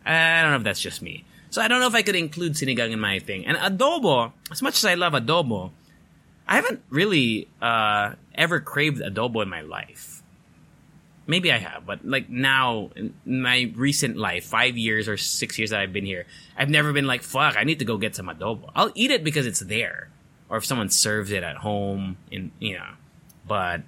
I 0.04 0.42
don't 0.42 0.50
know 0.50 0.56
if 0.56 0.64
that's 0.64 0.80
just 0.80 1.02
me. 1.02 1.24
So 1.52 1.60
I 1.60 1.68
don't 1.68 1.80
know 1.80 1.86
if 1.86 1.94
I 1.94 2.00
could 2.00 2.16
include 2.16 2.54
sinigang 2.54 2.92
in 2.92 2.98
my 2.98 3.18
thing. 3.18 3.44
And 3.44 3.58
adobo, 3.58 4.32
as 4.50 4.62
much 4.62 4.78
as 4.78 4.86
I 4.86 4.94
love 4.94 5.12
adobo, 5.12 5.70
I 6.48 6.56
haven't 6.56 6.82
really 6.88 7.46
uh, 7.60 8.14
ever 8.34 8.58
craved 8.58 9.02
adobo 9.02 9.42
in 9.42 9.50
my 9.50 9.60
life. 9.60 10.22
Maybe 11.26 11.52
I 11.52 11.58
have, 11.58 11.84
but 11.84 12.06
like 12.06 12.30
now, 12.30 12.90
in 12.96 13.12
my 13.26 13.70
recent 13.76 14.16
life, 14.16 14.46
five 14.46 14.78
years 14.78 15.08
or 15.08 15.18
six 15.18 15.58
years 15.58 15.70
that 15.70 15.80
I've 15.80 15.92
been 15.92 16.06
here, 16.06 16.24
I've 16.56 16.70
never 16.70 16.90
been 16.94 17.06
like, 17.06 17.22
fuck, 17.22 17.54
I 17.58 17.64
need 17.64 17.80
to 17.80 17.84
go 17.84 17.98
get 17.98 18.16
some 18.16 18.28
adobo. 18.28 18.70
I'll 18.74 18.90
eat 18.94 19.10
it 19.10 19.22
because 19.22 19.46
it's 19.46 19.60
there. 19.60 20.08
Or 20.48 20.56
if 20.56 20.64
someone 20.64 20.88
serves 20.88 21.30
it 21.30 21.42
at 21.42 21.56
home, 21.56 22.16
in, 22.30 22.50
you 22.60 22.78
know. 22.78 22.94
But, 23.46 23.82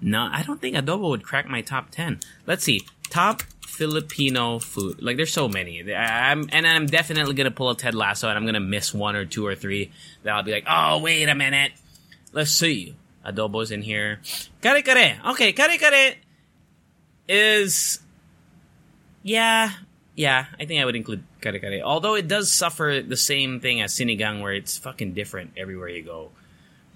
no, 0.00 0.30
I 0.32 0.42
don't 0.44 0.62
think 0.62 0.76
adobo 0.76 1.10
would 1.10 1.24
crack 1.24 1.46
my 1.46 1.60
top 1.60 1.90
10. 1.90 2.20
Let's 2.46 2.64
see. 2.64 2.86
Top 3.10 3.42
Filipino 3.66 4.58
food. 4.58 5.02
Like, 5.02 5.16
there's 5.16 5.32
so 5.32 5.48
many. 5.48 5.80
I'm, 5.92 6.48
and 6.52 6.66
I'm 6.66 6.86
definitely 6.86 7.34
gonna 7.34 7.50
pull 7.50 7.70
a 7.70 7.76
Ted 7.76 7.94
Lasso 7.94 8.28
and 8.28 8.36
I'm 8.36 8.44
gonna 8.44 8.60
miss 8.60 8.92
one 8.92 9.16
or 9.16 9.24
two 9.24 9.46
or 9.46 9.54
three 9.54 9.92
that 10.22 10.34
I'll 10.34 10.42
be 10.42 10.52
like, 10.52 10.64
oh, 10.68 11.00
wait 11.00 11.28
a 11.28 11.34
minute. 11.34 11.72
Let's 12.32 12.50
see. 12.50 12.94
Adobo's 13.24 13.70
in 13.70 13.82
here. 13.82 14.20
Kare 14.62 14.82
kare. 14.82 15.20
Okay, 15.26 15.52
kare 15.52 15.76
kare 15.78 16.14
is 17.28 18.00
yeah, 19.22 19.72
yeah. 20.14 20.46
I 20.58 20.64
think 20.64 20.80
I 20.80 20.84
would 20.84 20.96
include 20.96 21.22
kare 21.40 21.58
kare. 21.58 21.82
Although 21.82 22.14
it 22.14 22.28
does 22.28 22.50
suffer 22.50 23.02
the 23.06 23.16
same 23.16 23.60
thing 23.60 23.80
as 23.80 23.94
sinigang, 23.94 24.40
where 24.40 24.52
it's 24.52 24.78
fucking 24.78 25.12
different 25.12 25.52
everywhere 25.56 25.88
you 25.88 26.02
go. 26.02 26.30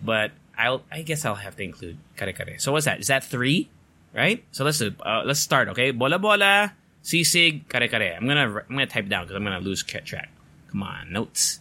But 0.02 0.32
I'll, 0.56 0.82
I 0.90 1.02
guess 1.02 1.24
I'll 1.24 1.34
have 1.34 1.56
to 1.56 1.62
include 1.62 1.98
kare 2.16 2.32
kare. 2.32 2.58
So 2.58 2.72
what's 2.72 2.86
that? 2.86 3.00
Is 3.00 3.08
that 3.08 3.24
three? 3.24 3.68
Right? 4.14 4.44
So 4.52 4.64
let's 4.64 4.78
do, 4.78 4.92
uh, 5.04 5.22
let's 5.24 5.40
start. 5.40 5.68
Okay, 5.68 5.90
bola 5.90 6.18
bola, 6.18 6.74
sisig, 7.02 7.68
kare 7.68 7.88
kare. 7.88 8.14
I'm 8.16 8.26
gonna 8.26 8.62
I'm 8.68 8.76
gonna 8.76 8.86
type 8.86 9.08
down 9.08 9.24
because 9.24 9.36
I'm 9.36 9.44
gonna 9.44 9.60
lose 9.60 9.82
track. 9.82 10.30
Come 10.70 10.82
on, 10.82 11.12
notes. 11.12 11.60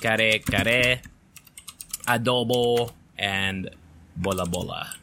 Kare 0.00 0.38
kare, 0.38 1.00
adobo, 2.06 2.92
and 3.18 3.70
bola 4.16 4.46
bola. 4.46 4.94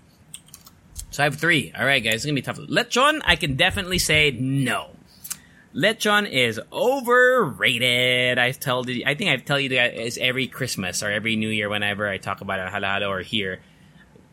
So 1.09 1.23
I 1.23 1.25
have 1.25 1.37
three. 1.37 1.73
All 1.77 1.85
right, 1.85 2.03
guys, 2.03 2.15
it's 2.15 2.25
gonna 2.25 2.35
be 2.35 2.41
tough. 2.41 2.57
Lechon, 2.57 3.21
I 3.25 3.35
can 3.35 3.55
definitely 3.55 3.99
say 3.99 4.31
no. 4.31 4.91
Lechon 5.73 6.29
is 6.29 6.59
overrated. 6.73 8.37
I 8.37 8.51
tell 8.51 8.85
I 9.05 9.13
think 9.15 9.29
I 9.29 9.37
tell 9.37 9.59
you 9.59 9.69
guys 9.69 10.17
every 10.19 10.47
Christmas 10.47 11.03
or 11.03 11.11
every 11.11 11.35
New 11.35 11.49
Year 11.49 11.69
whenever 11.69 12.07
I 12.07 12.17
talk 12.17 12.41
about 12.41 12.59
it 12.59 12.83
on 12.83 13.03
or 13.03 13.21
here. 13.21 13.59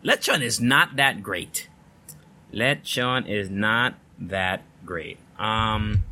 Lechon 0.05 0.40
is 0.40 0.61
not 0.61 0.96
that 0.96 1.22
great. 1.22 1.68
Lechon 2.56 3.28
is 3.28 3.50
not 3.50 3.94
that 4.18 4.62
great. 4.84 5.18
Um, 5.38 6.04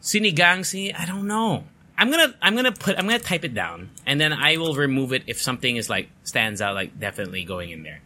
sinigang, 0.00 0.64
see, 0.64 0.92
I 0.92 1.04
don't 1.04 1.26
know. 1.26 1.64
I'm 1.98 2.10
gonna, 2.10 2.34
I'm 2.40 2.56
gonna 2.56 2.72
put, 2.72 2.98
I'm 2.98 3.06
gonna 3.06 3.18
type 3.18 3.44
it 3.44 3.54
down, 3.54 3.90
and 4.06 4.18
then 4.18 4.32
I 4.32 4.56
will 4.56 4.74
remove 4.74 5.12
it 5.12 5.24
if 5.26 5.40
something 5.40 5.76
is 5.76 5.90
like 5.90 6.08
stands 6.24 6.62
out, 6.62 6.74
like 6.74 6.98
definitely 6.98 7.44
going 7.44 7.70
in 7.70 7.82
there. 7.82 8.00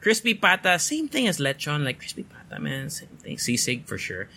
Crispy 0.00 0.34
pata, 0.34 0.78
same 0.78 1.08
thing 1.08 1.28
as 1.28 1.38
lechon, 1.38 1.84
like 1.84 1.98
crispy 2.00 2.24
pata, 2.24 2.60
man, 2.60 2.90
same 2.90 3.16
thing. 3.20 3.36
Sisig 3.36 3.86
for 3.86 3.96
sure. 3.96 4.28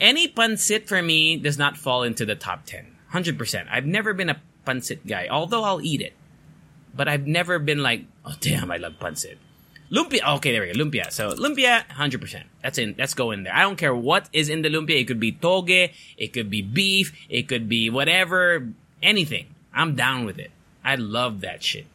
Any 0.00 0.26
pancit 0.28 0.88
for 0.88 1.00
me 1.00 1.36
does 1.36 1.56
not 1.56 1.76
fall 1.76 2.02
into 2.02 2.26
the 2.26 2.34
top 2.34 2.66
10. 2.66 2.86
100%. 3.12 3.66
I've 3.70 3.86
never 3.86 4.12
been 4.12 4.28
a 4.28 4.40
pancit 4.66 5.06
guy, 5.06 5.28
although 5.30 5.62
I'll 5.62 5.80
eat 5.80 6.00
it. 6.00 6.14
But 6.94 7.08
I've 7.08 7.26
never 7.26 7.58
been 7.58 7.82
like, 7.82 8.04
oh 8.24 8.34
damn, 8.40 8.70
I 8.70 8.76
love 8.76 8.94
pancit. 9.00 9.36
Lumpia, 9.94 10.20
oh, 10.26 10.36
okay, 10.36 10.50
there 10.50 10.62
we 10.62 10.72
go. 10.72 10.84
Lumpia. 10.84 11.12
So 11.12 11.34
lumpia, 11.34 11.86
100%. 11.86 12.42
That's 12.62 12.78
in, 12.78 12.94
that's 12.98 13.14
go 13.14 13.30
in 13.30 13.44
there. 13.44 13.54
I 13.54 13.62
don't 13.62 13.76
care 13.76 13.94
what 13.94 14.28
is 14.32 14.48
in 14.48 14.62
the 14.62 14.68
lumpia. 14.68 15.00
It 15.00 15.04
could 15.04 15.20
be 15.20 15.30
toge, 15.30 15.92
it 16.16 16.32
could 16.32 16.50
be 16.50 16.62
beef, 16.62 17.12
it 17.28 17.46
could 17.46 17.68
be 17.68 17.90
whatever, 17.90 18.68
anything. 19.00 19.54
I'm 19.72 19.94
down 19.94 20.24
with 20.24 20.38
it. 20.40 20.50
I 20.84 20.96
love 20.96 21.42
that 21.42 21.62
shit. 21.62 21.86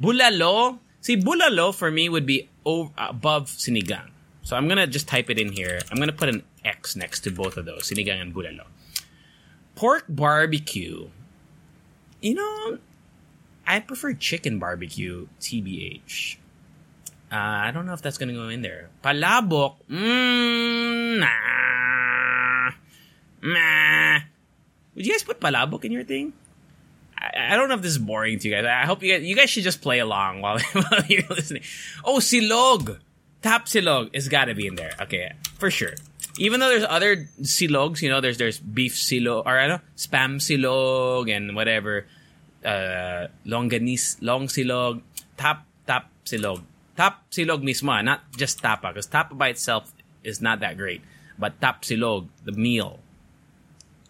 Bulalo, 0.00 0.78
see, 1.02 1.18
bulalo 1.18 1.74
for 1.74 1.90
me 1.90 2.08
would 2.08 2.24
be 2.24 2.48
over, 2.64 2.90
above 2.96 3.48
sinigang. 3.48 4.08
So 4.42 4.56
I'm 4.56 4.66
gonna 4.66 4.86
just 4.86 5.06
type 5.06 5.28
it 5.28 5.38
in 5.38 5.52
here. 5.52 5.80
I'm 5.90 5.98
gonna 5.98 6.12
put 6.12 6.30
an 6.30 6.44
X 6.64 6.96
next 6.96 7.20
to 7.20 7.30
both 7.30 7.58
of 7.58 7.66
those, 7.66 7.90
sinigang 7.90 8.22
and 8.22 8.34
bulalo. 8.34 8.64
Pork 9.74 10.04
barbecue. 10.08 11.08
You 12.22 12.34
know, 12.34 12.78
I 13.66 13.80
prefer 13.80 14.14
chicken 14.14 14.58
barbecue, 14.58 15.26
TBH. 15.40 16.36
Uh, 17.34 17.66
I 17.66 17.72
don't 17.72 17.84
know 17.84 17.94
if 17.94 18.00
that's 18.00 18.16
gonna 18.16 18.32
go 18.32 18.46
in 18.48 18.62
there. 18.62 18.90
Palabok, 19.02 19.82
mm, 19.90 21.18
nah, 21.18 22.70
nah. 23.42 24.20
Would 24.94 25.04
you 25.04 25.12
guys 25.12 25.24
put 25.24 25.40
palabok 25.40 25.84
in 25.84 25.90
your 25.90 26.04
thing? 26.04 26.32
I, 27.18 27.54
I 27.54 27.56
don't 27.56 27.68
know 27.68 27.74
if 27.74 27.82
this 27.82 27.90
is 27.90 27.98
boring 27.98 28.38
to 28.38 28.48
you 28.48 28.54
guys. 28.54 28.64
I 28.64 28.86
hope 28.86 29.02
you 29.02 29.12
guys, 29.12 29.26
you 29.26 29.34
guys 29.34 29.50
should 29.50 29.64
just 29.64 29.82
play 29.82 29.98
along 29.98 30.42
while, 30.42 30.60
while 30.72 31.04
you're 31.08 31.26
listening. 31.28 31.64
Oh, 32.04 32.18
silog. 32.18 33.00
Tapsilog 33.42 34.14
has 34.14 34.28
got 34.28 34.44
to 34.44 34.54
be 34.54 34.68
in 34.68 34.76
there. 34.76 34.92
Okay, 35.00 35.32
for 35.58 35.72
sure. 35.72 35.94
Even 36.38 36.60
though 36.60 36.68
there's 36.68 36.86
other 36.88 37.28
silogs, 37.42 38.00
you 38.00 38.10
know, 38.10 38.20
there's 38.20 38.38
there's 38.38 38.60
beef 38.60 38.94
silog 38.94 39.42
or 39.44 39.58
ano, 39.58 39.80
spam 39.96 40.38
silog 40.38 41.34
and 41.34 41.56
whatever, 41.56 42.06
uh, 42.64 43.26
longanise, 43.44 44.18
long 44.20 44.46
silog, 44.46 45.02
tap 45.36 45.66
tap 45.84 46.08
silog, 46.24 46.62
tapsilog 46.96 47.62
mismo, 47.62 47.90
ah, 47.90 48.02
not 48.02 48.20
just 48.36 48.60
tapa, 48.60 48.88
because 48.88 49.06
tapa 49.06 49.34
by 49.34 49.48
itself 49.48 49.92
is 50.22 50.40
not 50.40 50.60
that 50.60 50.76
great, 50.76 51.02
but 51.38 51.60
tapsilog, 51.60 52.28
the 52.44 52.52
meal, 52.52 53.00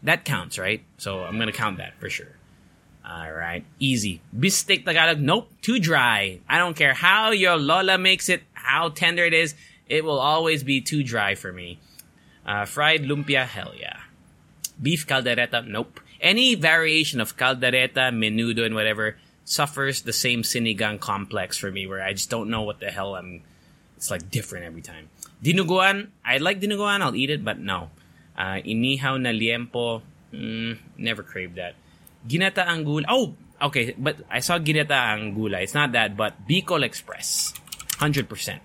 That 0.04 0.26
counts, 0.26 0.58
right? 0.58 0.84
So 0.98 1.24
I'm 1.24 1.38
gonna 1.38 1.50
count 1.50 1.78
that 1.78 1.96
for 1.98 2.10
sure. 2.10 2.36
All 3.08 3.32
right, 3.32 3.64
easy. 3.80 4.20
Bistek 4.36 4.84
Tagalog, 4.84 5.18
nope, 5.18 5.50
too 5.62 5.78
dry. 5.78 6.40
I 6.48 6.58
don't 6.58 6.76
care 6.76 6.92
how 6.92 7.32
your 7.32 7.56
lola 7.56 7.96
makes 7.96 8.28
it, 8.28 8.42
how 8.52 8.90
tender 8.90 9.24
it 9.24 9.32
is, 9.32 9.54
it 9.88 10.04
will 10.04 10.20
always 10.20 10.62
be 10.62 10.80
too 10.80 11.02
dry 11.02 11.34
for 11.34 11.52
me. 11.52 11.80
Uh, 12.46 12.64
fried 12.66 13.02
lumpia, 13.02 13.46
hell 13.46 13.72
yeah. 13.78 14.00
Beef 14.80 15.06
caldereta, 15.06 15.66
nope. 15.66 16.00
Any 16.20 16.54
variation 16.54 17.20
of 17.20 17.36
caldereta, 17.36 18.12
menudo, 18.12 18.64
and 18.64 18.74
whatever 18.74 19.16
suffers 19.44 20.02
the 20.02 20.12
same 20.12 20.42
sinigang 20.42 20.98
complex 20.98 21.56
for 21.56 21.70
me, 21.70 21.86
where 21.86 22.02
I 22.02 22.12
just 22.12 22.30
don't 22.30 22.50
know 22.50 22.62
what 22.62 22.80
the 22.80 22.90
hell 22.90 23.14
I'm. 23.14 23.42
It's 23.96 24.10
like 24.10 24.30
different 24.30 24.66
every 24.66 24.82
time. 24.82 25.08
Dinuguan, 25.42 26.08
I 26.24 26.38
like 26.38 26.60
dinuguan, 26.60 27.00
I'll 27.00 27.14
eat 27.14 27.30
it, 27.30 27.44
but 27.44 27.58
no. 27.58 27.90
Uh, 28.36 28.58
inihaw 28.64 29.20
na 29.20 29.30
liempo, 29.30 30.02
mm, 30.32 30.78
never 30.98 31.22
craved 31.22 31.56
that. 31.56 31.74
Ginataang 32.26 32.84
gulay. 32.84 33.04
Oh, 33.08 33.34
okay, 33.62 33.94
but 33.96 34.16
I 34.30 34.40
saw 34.40 34.58
ginataang 34.58 35.36
gulay. 35.36 35.62
It's 35.62 35.74
not 35.74 35.92
that, 35.92 36.16
but 36.16 36.48
Bicol 36.48 36.82
Express, 36.82 37.54
hundred 37.98 38.28
percent. 38.28 38.62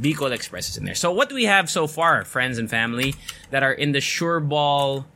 Bicol 0.00 0.32
Express 0.32 0.70
is 0.70 0.76
in 0.76 0.84
there. 0.84 0.94
So 0.94 1.12
what 1.12 1.28
do 1.28 1.34
we 1.34 1.44
have 1.44 1.68
so 1.68 1.86
far, 1.86 2.24
friends 2.24 2.58
and 2.58 2.70
family, 2.70 3.14
that 3.50 3.62
are 3.62 3.72
in 3.72 3.92
the 3.92 4.00
sure 4.00 4.40
ball 4.40 5.06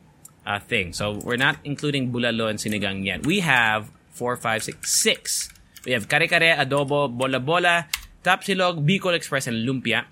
uh, 0.45 0.59
thing? 0.59 0.93
So 0.93 1.13
we're 1.13 1.37
not 1.37 1.57
including 1.63 2.13
bulalo 2.13 2.49
and 2.49 2.59
sinigang 2.59 3.03
yet. 3.03 3.25
We 3.25 3.41
have 3.41 3.91
four, 4.19 4.35
five, 4.35 4.61
six, 4.67 4.91
six. 4.91 5.47
We 5.87 5.95
have 5.95 6.11
kare-kare, 6.11 6.59
adobo, 6.59 7.07
bola-bola, 7.07 7.87
tapsilog, 8.21 8.83
Bicol 8.83 9.15
Express, 9.15 9.47
and 9.47 9.63
lumpia. 9.63 10.03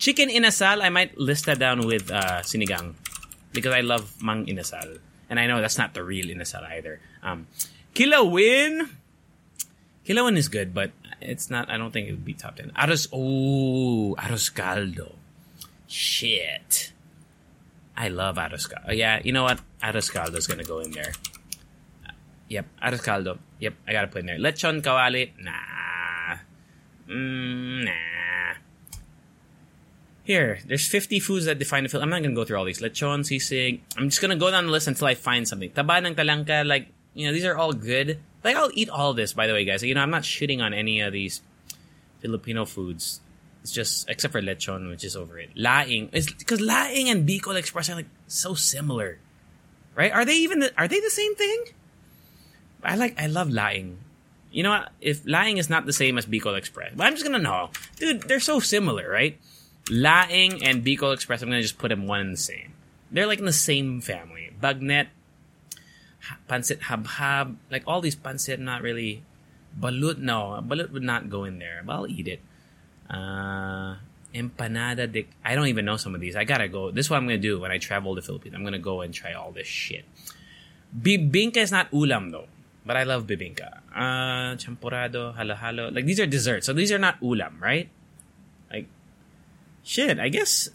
Chicken 0.00 0.32
inasal, 0.32 0.80
I 0.80 0.88
might 0.88 1.20
list 1.20 1.44
that 1.46 1.60
down 1.60 1.84
with 1.86 2.10
uh, 2.10 2.40
sinigang 2.40 2.96
because 3.52 3.74
I 3.76 3.84
love 3.84 4.16
Mang 4.24 4.46
Inasal. 4.46 4.98
And 5.28 5.38
I 5.38 5.46
know 5.46 5.60
that's 5.60 5.78
not 5.78 5.94
the 5.94 6.02
real 6.02 6.26
inasal 6.26 6.64
either. 6.64 6.98
Um, 7.22 7.46
Kilawin, 7.94 8.88
Kilawin 10.04 10.36
is 10.36 10.48
good, 10.48 10.74
but 10.74 10.90
it's 11.20 11.48
not. 11.48 11.70
I 11.70 11.78
don't 11.78 11.92
think 11.92 12.08
it 12.08 12.12
would 12.12 12.24
be 12.24 12.34
top 12.34 12.56
ten. 12.56 12.72
Arroz. 12.76 13.08
Oh, 13.12 14.16
arroz 14.18 14.52
caldo. 14.52 15.14
Shit. 15.86 16.92
I 17.96 18.08
love 18.08 18.36
arroz 18.36 18.68
caldo. 18.68 18.92
Yeah, 18.92 19.20
you 19.22 19.32
know 19.32 19.44
what? 19.44 19.60
Arroz 19.80 20.10
caldo 20.10 20.36
is 20.36 20.46
gonna 20.46 20.64
go 20.64 20.80
in 20.80 20.90
there. 20.90 21.12
Yep, 22.52 22.66
arroz. 22.84 23.38
Yep, 23.60 23.74
I 23.88 23.92
gotta 23.92 24.08
put 24.08 24.20
in 24.20 24.26
there. 24.26 24.36
Lechon 24.36 24.82
kawali. 24.82 25.32
Nah. 25.40 26.36
Mm, 27.08 27.84
nah. 27.86 28.54
Here, 30.24 30.60
there's 30.66 30.86
50 30.86 31.18
foods 31.18 31.46
that 31.46 31.58
define 31.58 31.84
the 31.84 31.88
Philippines. 31.88 32.04
I'm 32.04 32.10
not 32.10 32.22
gonna 32.22 32.34
go 32.34 32.44
through 32.44 32.58
all 32.58 32.66
these. 32.66 32.80
Lechon, 32.80 33.20
sisig. 33.24 33.80
I'm 33.96 34.10
just 34.10 34.20
gonna 34.20 34.36
go 34.36 34.50
down 34.50 34.66
the 34.66 34.70
list 34.70 34.86
until 34.86 35.06
I 35.06 35.14
find 35.14 35.48
something. 35.48 35.70
Taba 35.70 36.04
ng 36.04 36.14
talangka, 36.14 36.66
like, 36.66 36.88
you 37.14 37.26
know, 37.26 37.32
these 37.32 37.46
are 37.46 37.56
all 37.56 37.72
good. 37.72 38.18
Like, 38.44 38.56
I'll 38.56 38.70
eat 38.74 38.90
all 38.90 39.14
this, 39.14 39.32
by 39.32 39.46
the 39.46 39.54
way, 39.54 39.64
guys. 39.64 39.82
You 39.82 39.94
know, 39.94 40.02
I'm 40.02 40.10
not 40.10 40.22
shitting 40.22 40.60
on 40.60 40.74
any 40.74 41.00
of 41.00 41.14
these 41.14 41.40
Filipino 42.20 42.66
foods. 42.66 43.20
It's 43.62 43.72
just, 43.72 44.10
except 44.10 44.32
for 44.32 44.42
lechon, 44.42 44.90
which 44.90 45.04
is 45.04 45.16
over 45.16 45.38
it. 45.38 45.50
Laing. 45.56 46.10
Because 46.12 46.60
laing 46.60 47.08
and 47.08 47.26
Bicol 47.26 47.56
Express 47.56 47.88
are, 47.88 47.94
like, 47.94 48.12
so 48.26 48.52
similar. 48.52 49.18
Right? 49.94 50.12
Are 50.12 50.26
they 50.26 50.36
even, 50.36 50.58
the, 50.58 50.72
are 50.76 50.88
they 50.88 51.00
the 51.00 51.10
same 51.10 51.34
thing? 51.34 51.64
I 52.82 52.96
like, 52.96 53.20
I 53.20 53.26
love 53.26 53.50
laing. 53.50 53.98
You 54.50 54.62
know 54.62 54.70
what? 54.70 54.90
If 55.00 55.24
laing 55.26 55.56
is 55.56 55.70
not 55.70 55.86
the 55.86 55.92
same 55.92 56.18
as 56.18 56.26
Bicol 56.26 56.56
Express, 56.56 56.92
but 56.94 57.06
I'm 57.06 57.14
just 57.14 57.24
gonna 57.24 57.38
know. 57.38 57.70
Dude, 57.96 58.22
they're 58.22 58.40
so 58.40 58.60
similar, 58.60 59.08
right? 59.10 59.38
Laing 59.90 60.62
and 60.62 60.84
Bicol 60.84 61.14
Express, 61.14 61.42
I'm 61.42 61.48
gonna 61.48 61.62
just 61.62 61.78
put 61.78 61.88
them 61.88 62.06
one 62.06 62.20
and 62.20 62.32
the 62.34 62.36
same. 62.36 62.74
They're 63.10 63.26
like 63.26 63.38
in 63.38 63.46
the 63.46 63.52
same 63.52 64.00
family. 64.00 64.50
Bagnet, 64.60 65.08
pancit 66.48 66.80
habhab, 66.80 67.56
like 67.70 67.84
all 67.86 68.00
these 68.00 68.16
pancit, 68.16 68.58
not 68.58 68.82
really. 68.82 69.22
Balut, 69.78 70.18
no. 70.18 70.62
Balut 70.66 70.90
would 70.92 71.02
not 71.02 71.30
go 71.30 71.44
in 71.44 71.58
there, 71.58 71.82
but 71.84 71.92
I'll 71.92 72.06
eat 72.06 72.28
it. 72.28 72.40
Uh, 73.08 73.96
empanada 74.34 75.10
de. 75.10 75.26
I 75.44 75.54
don't 75.54 75.68
even 75.68 75.84
know 75.84 75.96
some 75.96 76.14
of 76.14 76.20
these. 76.20 76.36
I 76.36 76.44
gotta 76.44 76.68
go. 76.68 76.90
This 76.90 77.06
is 77.06 77.10
what 77.10 77.16
I'm 77.16 77.24
gonna 77.24 77.38
do 77.38 77.60
when 77.60 77.70
I 77.70 77.78
travel 77.78 78.14
the 78.14 78.22
Philippines. 78.22 78.54
I'm 78.54 78.64
gonna 78.64 78.78
go 78.78 79.00
and 79.00 79.12
try 79.14 79.32
all 79.32 79.50
this 79.50 79.66
shit. 79.66 80.04
Bibingka 80.98 81.58
is 81.58 81.72
not 81.72 81.90
ulam 81.90 82.32
though, 82.32 82.48
but 82.84 82.96
I 82.96 83.04
love 83.04 83.26
bibingka. 83.26 83.80
Uh, 83.94 84.56
champurrado, 84.56 85.34
halo 85.36 85.54
halo. 85.54 85.90
Like 85.90 86.04
these 86.04 86.20
are 86.20 86.26
desserts, 86.26 86.66
so 86.66 86.72
these 86.72 86.92
are 86.92 86.98
not 86.98 87.20
ulam, 87.20 87.60
right? 87.60 87.88
Like, 88.70 88.86
shit. 89.82 90.18
I 90.18 90.28
guess 90.28 90.70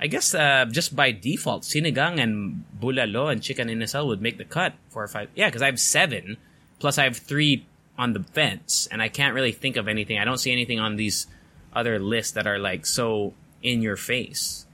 I 0.00 0.06
guess 0.06 0.34
uh, 0.34 0.66
just 0.70 0.94
by 0.94 1.12
default, 1.12 1.62
sinigang 1.62 2.20
and 2.20 2.64
bulalo 2.78 3.30
and 3.30 3.42
chicken 3.42 3.68
inasal 3.68 4.06
would 4.06 4.22
make 4.22 4.38
the 4.38 4.44
cut. 4.44 4.74
Four 4.90 5.04
or 5.04 5.08
five. 5.08 5.28
Yeah, 5.34 5.48
because 5.48 5.62
I 5.62 5.66
have 5.66 5.80
seven, 5.80 6.36
plus 6.78 6.98
I 6.98 7.04
have 7.04 7.16
three 7.16 7.66
on 7.98 8.12
the 8.12 8.22
fence, 8.22 8.88
and 8.90 9.02
I 9.02 9.08
can't 9.08 9.34
really 9.34 9.52
think 9.52 9.76
of 9.76 9.88
anything. 9.88 10.18
I 10.18 10.24
don't 10.24 10.38
see 10.38 10.52
anything 10.52 10.78
on 10.78 10.96
these 10.96 11.26
other 11.74 11.98
lists 11.98 12.32
that 12.32 12.46
are 12.46 12.58
like 12.58 12.86
so 12.86 13.34
in 13.62 13.82
your 13.82 13.96
face, 13.96 14.66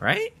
right? 0.00 0.34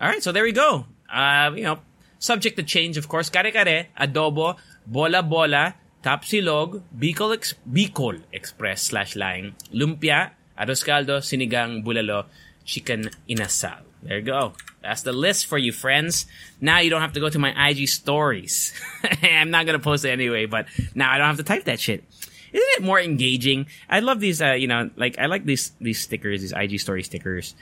All 0.00 0.08
right, 0.08 0.22
so 0.22 0.32
there 0.32 0.42
we 0.42 0.52
go. 0.52 0.86
Uh, 1.12 1.52
you 1.54 1.64
know, 1.64 1.78
subject 2.18 2.56
to 2.56 2.62
change, 2.62 2.96
of 2.96 3.08
course. 3.08 3.28
Kare 3.28 3.50
kare, 3.52 3.88
adobo, 4.00 4.56
bola 4.86 5.22
bola, 5.22 5.74
tapsilog, 6.02 6.82
Bicol, 6.96 7.34
ex- 7.34 7.54
Bicol 7.70 8.22
Express 8.32 8.82
slash 8.82 9.16
laing, 9.16 9.54
lumpia, 9.72 10.30
arroz 10.58 10.84
caldo, 10.84 11.18
sinigang, 11.18 11.84
bulalo, 11.84 12.26
chicken 12.64 13.10
inasal. 13.28 13.82
There 14.02 14.18
you 14.18 14.24
go. 14.24 14.52
That's 14.82 15.02
the 15.02 15.12
list 15.12 15.46
for 15.46 15.58
you, 15.58 15.72
friends. 15.72 16.26
Now 16.60 16.78
you 16.78 16.90
don't 16.90 17.00
have 17.00 17.14
to 17.14 17.20
go 17.20 17.28
to 17.28 17.38
my 17.38 17.50
IG 17.68 17.88
stories. 17.88 18.72
I'm 19.22 19.50
not 19.50 19.66
gonna 19.66 19.80
post 19.80 20.04
it 20.04 20.10
anyway, 20.10 20.46
but 20.46 20.66
now 20.94 21.10
I 21.10 21.18
don't 21.18 21.26
have 21.26 21.38
to 21.38 21.42
type 21.42 21.64
that 21.64 21.80
shit. 21.80 22.04
Isn't 22.52 22.68
it 22.78 22.82
more 22.82 23.00
engaging? 23.00 23.66
I 23.90 24.00
love 24.00 24.20
these. 24.20 24.40
Uh, 24.40 24.52
you 24.52 24.68
know, 24.68 24.90
like 24.96 25.18
I 25.18 25.26
like 25.26 25.44
these 25.44 25.72
these 25.80 26.00
stickers, 26.00 26.40
these 26.40 26.52
IG 26.52 26.80
story 26.80 27.02
stickers. 27.02 27.54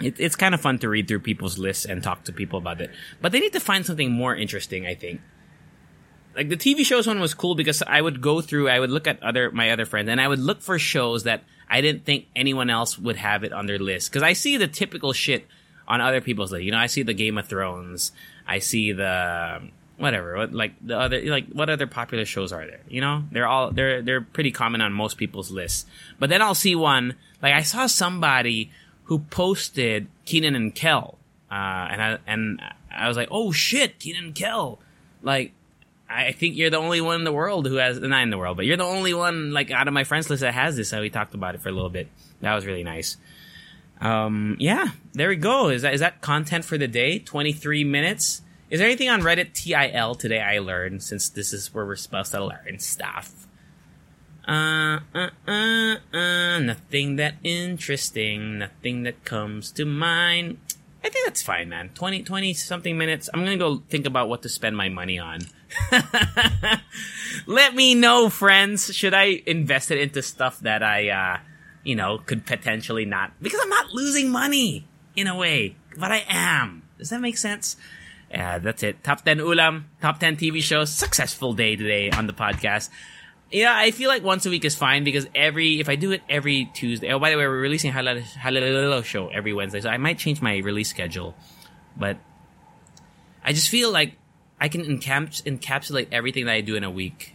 It, 0.00 0.18
it's 0.18 0.34
kind 0.34 0.54
of 0.54 0.60
fun 0.60 0.80
to 0.80 0.88
read 0.88 1.06
through 1.06 1.20
people's 1.20 1.58
lists 1.58 1.84
and 1.84 2.02
talk 2.02 2.24
to 2.24 2.32
people 2.32 2.58
about 2.58 2.80
it. 2.80 2.90
But 3.20 3.30
they 3.30 3.38
need 3.38 3.52
to 3.52 3.60
find 3.60 3.86
something 3.86 4.10
more 4.10 4.34
interesting. 4.34 4.86
I 4.86 4.94
think. 4.94 5.20
Like 6.34 6.48
the 6.48 6.56
TV 6.56 6.84
shows 6.84 7.06
one 7.06 7.20
was 7.20 7.34
cool 7.34 7.54
because 7.54 7.82
I 7.82 8.00
would 8.00 8.20
go 8.20 8.40
through, 8.40 8.68
I 8.68 8.80
would 8.80 8.90
look 8.90 9.06
at 9.06 9.22
other 9.22 9.50
my 9.50 9.70
other 9.70 9.84
friends, 9.84 10.08
and 10.08 10.20
I 10.20 10.28
would 10.28 10.38
look 10.38 10.62
for 10.62 10.78
shows 10.78 11.24
that 11.24 11.44
I 11.68 11.80
didn't 11.80 12.04
think 12.04 12.26
anyone 12.34 12.70
else 12.70 12.98
would 12.98 13.16
have 13.16 13.44
it 13.44 13.52
on 13.52 13.66
their 13.66 13.78
list 13.78 14.10
because 14.10 14.22
I 14.22 14.32
see 14.32 14.56
the 14.56 14.68
typical 14.68 15.12
shit 15.12 15.46
on 15.88 16.00
other 16.00 16.20
people's 16.20 16.52
list. 16.52 16.64
You 16.64 16.72
know, 16.72 16.78
I 16.78 16.86
see 16.86 17.02
the 17.02 17.14
Game 17.14 17.38
of 17.38 17.46
Thrones, 17.48 18.12
I 18.46 18.58
see 18.58 18.92
the 18.92 19.62
whatever, 19.96 20.36
what, 20.36 20.52
like 20.52 20.72
the 20.80 20.98
other, 20.98 21.20
like 21.22 21.48
what 21.48 21.70
other 21.70 21.86
popular 21.86 22.24
shows 22.24 22.52
are 22.52 22.66
there? 22.66 22.80
You 22.88 23.00
know, 23.00 23.24
they're 23.30 23.46
all 23.46 23.70
they're 23.70 24.02
they're 24.02 24.20
pretty 24.20 24.50
common 24.50 24.80
on 24.80 24.92
most 24.92 25.16
people's 25.16 25.50
lists. 25.50 25.86
But 26.18 26.30
then 26.30 26.42
I'll 26.42 26.54
see 26.54 26.74
one 26.74 27.14
like 27.42 27.54
I 27.54 27.62
saw 27.62 27.86
somebody 27.86 28.70
who 29.04 29.20
posted 29.20 30.08
Kenan 30.24 30.54
and 30.54 30.74
Kel, 30.74 31.18
uh, 31.50 31.54
and 31.54 32.02
I 32.02 32.18
and 32.26 32.62
I 32.90 33.08
was 33.08 33.16
like, 33.16 33.28
oh 33.30 33.52
shit, 33.52 33.98
Kenan 33.98 34.24
and 34.24 34.34
Kel, 34.34 34.78
like. 35.22 35.52
I 36.12 36.32
think 36.32 36.56
you're 36.56 36.70
the 36.70 36.78
only 36.78 37.00
one 37.00 37.16
in 37.16 37.24
the 37.24 37.32
world 37.32 37.66
who 37.66 37.76
has 37.76 37.98
not 37.98 38.22
in 38.22 38.30
the 38.30 38.38
world, 38.38 38.56
but 38.56 38.66
you're 38.66 38.76
the 38.76 38.84
only 38.84 39.14
one 39.14 39.52
like 39.52 39.70
out 39.70 39.88
of 39.88 39.94
my 39.94 40.04
friends 40.04 40.30
list 40.30 40.42
that 40.42 40.54
has 40.54 40.76
this. 40.76 40.90
So 40.90 41.00
we 41.00 41.10
talked 41.10 41.34
about 41.34 41.54
it 41.54 41.60
for 41.60 41.68
a 41.68 41.72
little 41.72 41.90
bit. 41.90 42.08
That 42.40 42.54
was 42.54 42.66
really 42.66 42.84
nice. 42.84 43.16
Um, 44.00 44.56
yeah, 44.58 44.88
there 45.12 45.28
we 45.28 45.36
go. 45.36 45.68
Is 45.68 45.82
that 45.82 45.94
is 45.94 46.00
that 46.00 46.20
content 46.20 46.64
for 46.64 46.76
the 46.76 46.88
day? 46.88 47.18
Twenty 47.18 47.52
three 47.52 47.84
minutes. 47.84 48.42
Is 48.68 48.78
there 48.78 48.88
anything 48.88 49.10
on 49.10 49.20
Reddit 49.20 49.52
TIL 49.52 50.14
today 50.14 50.40
I 50.40 50.58
learned 50.58 51.02
since 51.02 51.28
this 51.28 51.52
is 51.52 51.74
where 51.74 51.84
we're 51.84 51.96
supposed 51.96 52.32
to 52.32 52.42
learn 52.42 52.78
stuff? 52.78 53.46
Uh, 54.48 55.00
uh, 55.14 55.28
uh, 55.46 55.96
uh, 56.12 56.58
nothing 56.58 57.16
that 57.16 57.34
interesting, 57.44 58.58
nothing 58.58 59.04
that 59.04 59.24
comes 59.24 59.70
to 59.72 59.84
mind. 59.84 60.58
I 61.04 61.08
think 61.08 61.26
that's 61.26 61.42
fine, 61.42 61.68
man. 61.68 61.90
20, 61.94 62.22
20 62.22 62.54
something 62.54 62.96
minutes. 62.96 63.28
I'm 63.32 63.44
gonna 63.44 63.56
go 63.56 63.82
think 63.88 64.06
about 64.06 64.28
what 64.28 64.42
to 64.42 64.48
spend 64.48 64.76
my 64.76 64.88
money 64.88 65.18
on. 65.18 65.40
Let 67.46 67.74
me 67.74 67.94
know, 67.94 68.28
friends. 68.28 68.94
Should 68.94 69.14
I 69.14 69.42
invest 69.46 69.90
it 69.90 69.98
into 69.98 70.22
stuff 70.22 70.60
that 70.60 70.82
I, 70.82 71.08
uh, 71.08 71.38
you 71.82 71.96
know, 71.96 72.18
could 72.18 72.46
potentially 72.46 73.04
not, 73.04 73.32
because 73.42 73.60
I'm 73.62 73.68
not 73.68 73.90
losing 73.92 74.30
money 74.30 74.86
in 75.16 75.26
a 75.26 75.36
way, 75.36 75.76
but 75.98 76.12
I 76.12 76.24
am. 76.28 76.82
Does 76.98 77.10
that 77.10 77.20
make 77.20 77.36
sense? 77.36 77.76
Yeah, 78.30 78.58
that's 78.58 78.82
it. 78.82 79.02
Top 79.02 79.24
10 79.24 79.38
ulam, 79.38 79.84
top 80.00 80.20
10 80.20 80.36
TV 80.36 80.62
shows. 80.62 80.90
Successful 80.90 81.52
day 81.52 81.76
today 81.76 82.10
on 82.10 82.26
the 82.26 82.32
podcast. 82.32 82.88
Yeah, 83.52 83.74
I 83.76 83.90
feel 83.90 84.08
like 84.08 84.22
once 84.22 84.46
a 84.46 84.50
week 84.50 84.64
is 84.64 84.74
fine 84.74 85.04
because 85.04 85.26
every, 85.34 85.78
if 85.78 85.90
I 85.90 85.96
do 85.96 86.12
it 86.12 86.22
every 86.28 86.70
Tuesday, 86.72 87.12
oh, 87.12 87.18
by 87.18 87.30
the 87.30 87.36
way, 87.36 87.46
we're 87.46 87.60
releasing 87.60 87.92
Halal, 87.92 88.22
Halal 88.22 89.04
show 89.04 89.28
every 89.28 89.52
Wednesday, 89.52 89.82
so 89.82 89.90
I 89.90 89.98
might 89.98 90.18
change 90.18 90.40
my 90.40 90.56
release 90.58 90.88
schedule. 90.88 91.34
But 91.94 92.16
I 93.44 93.52
just 93.52 93.68
feel 93.68 93.92
like 93.92 94.16
I 94.58 94.68
can 94.68 94.82
encaps- 94.82 95.42
encapsulate 95.42 96.08
everything 96.12 96.46
that 96.46 96.52
I 96.52 96.62
do 96.62 96.76
in 96.76 96.84
a 96.84 96.90
week 96.90 97.34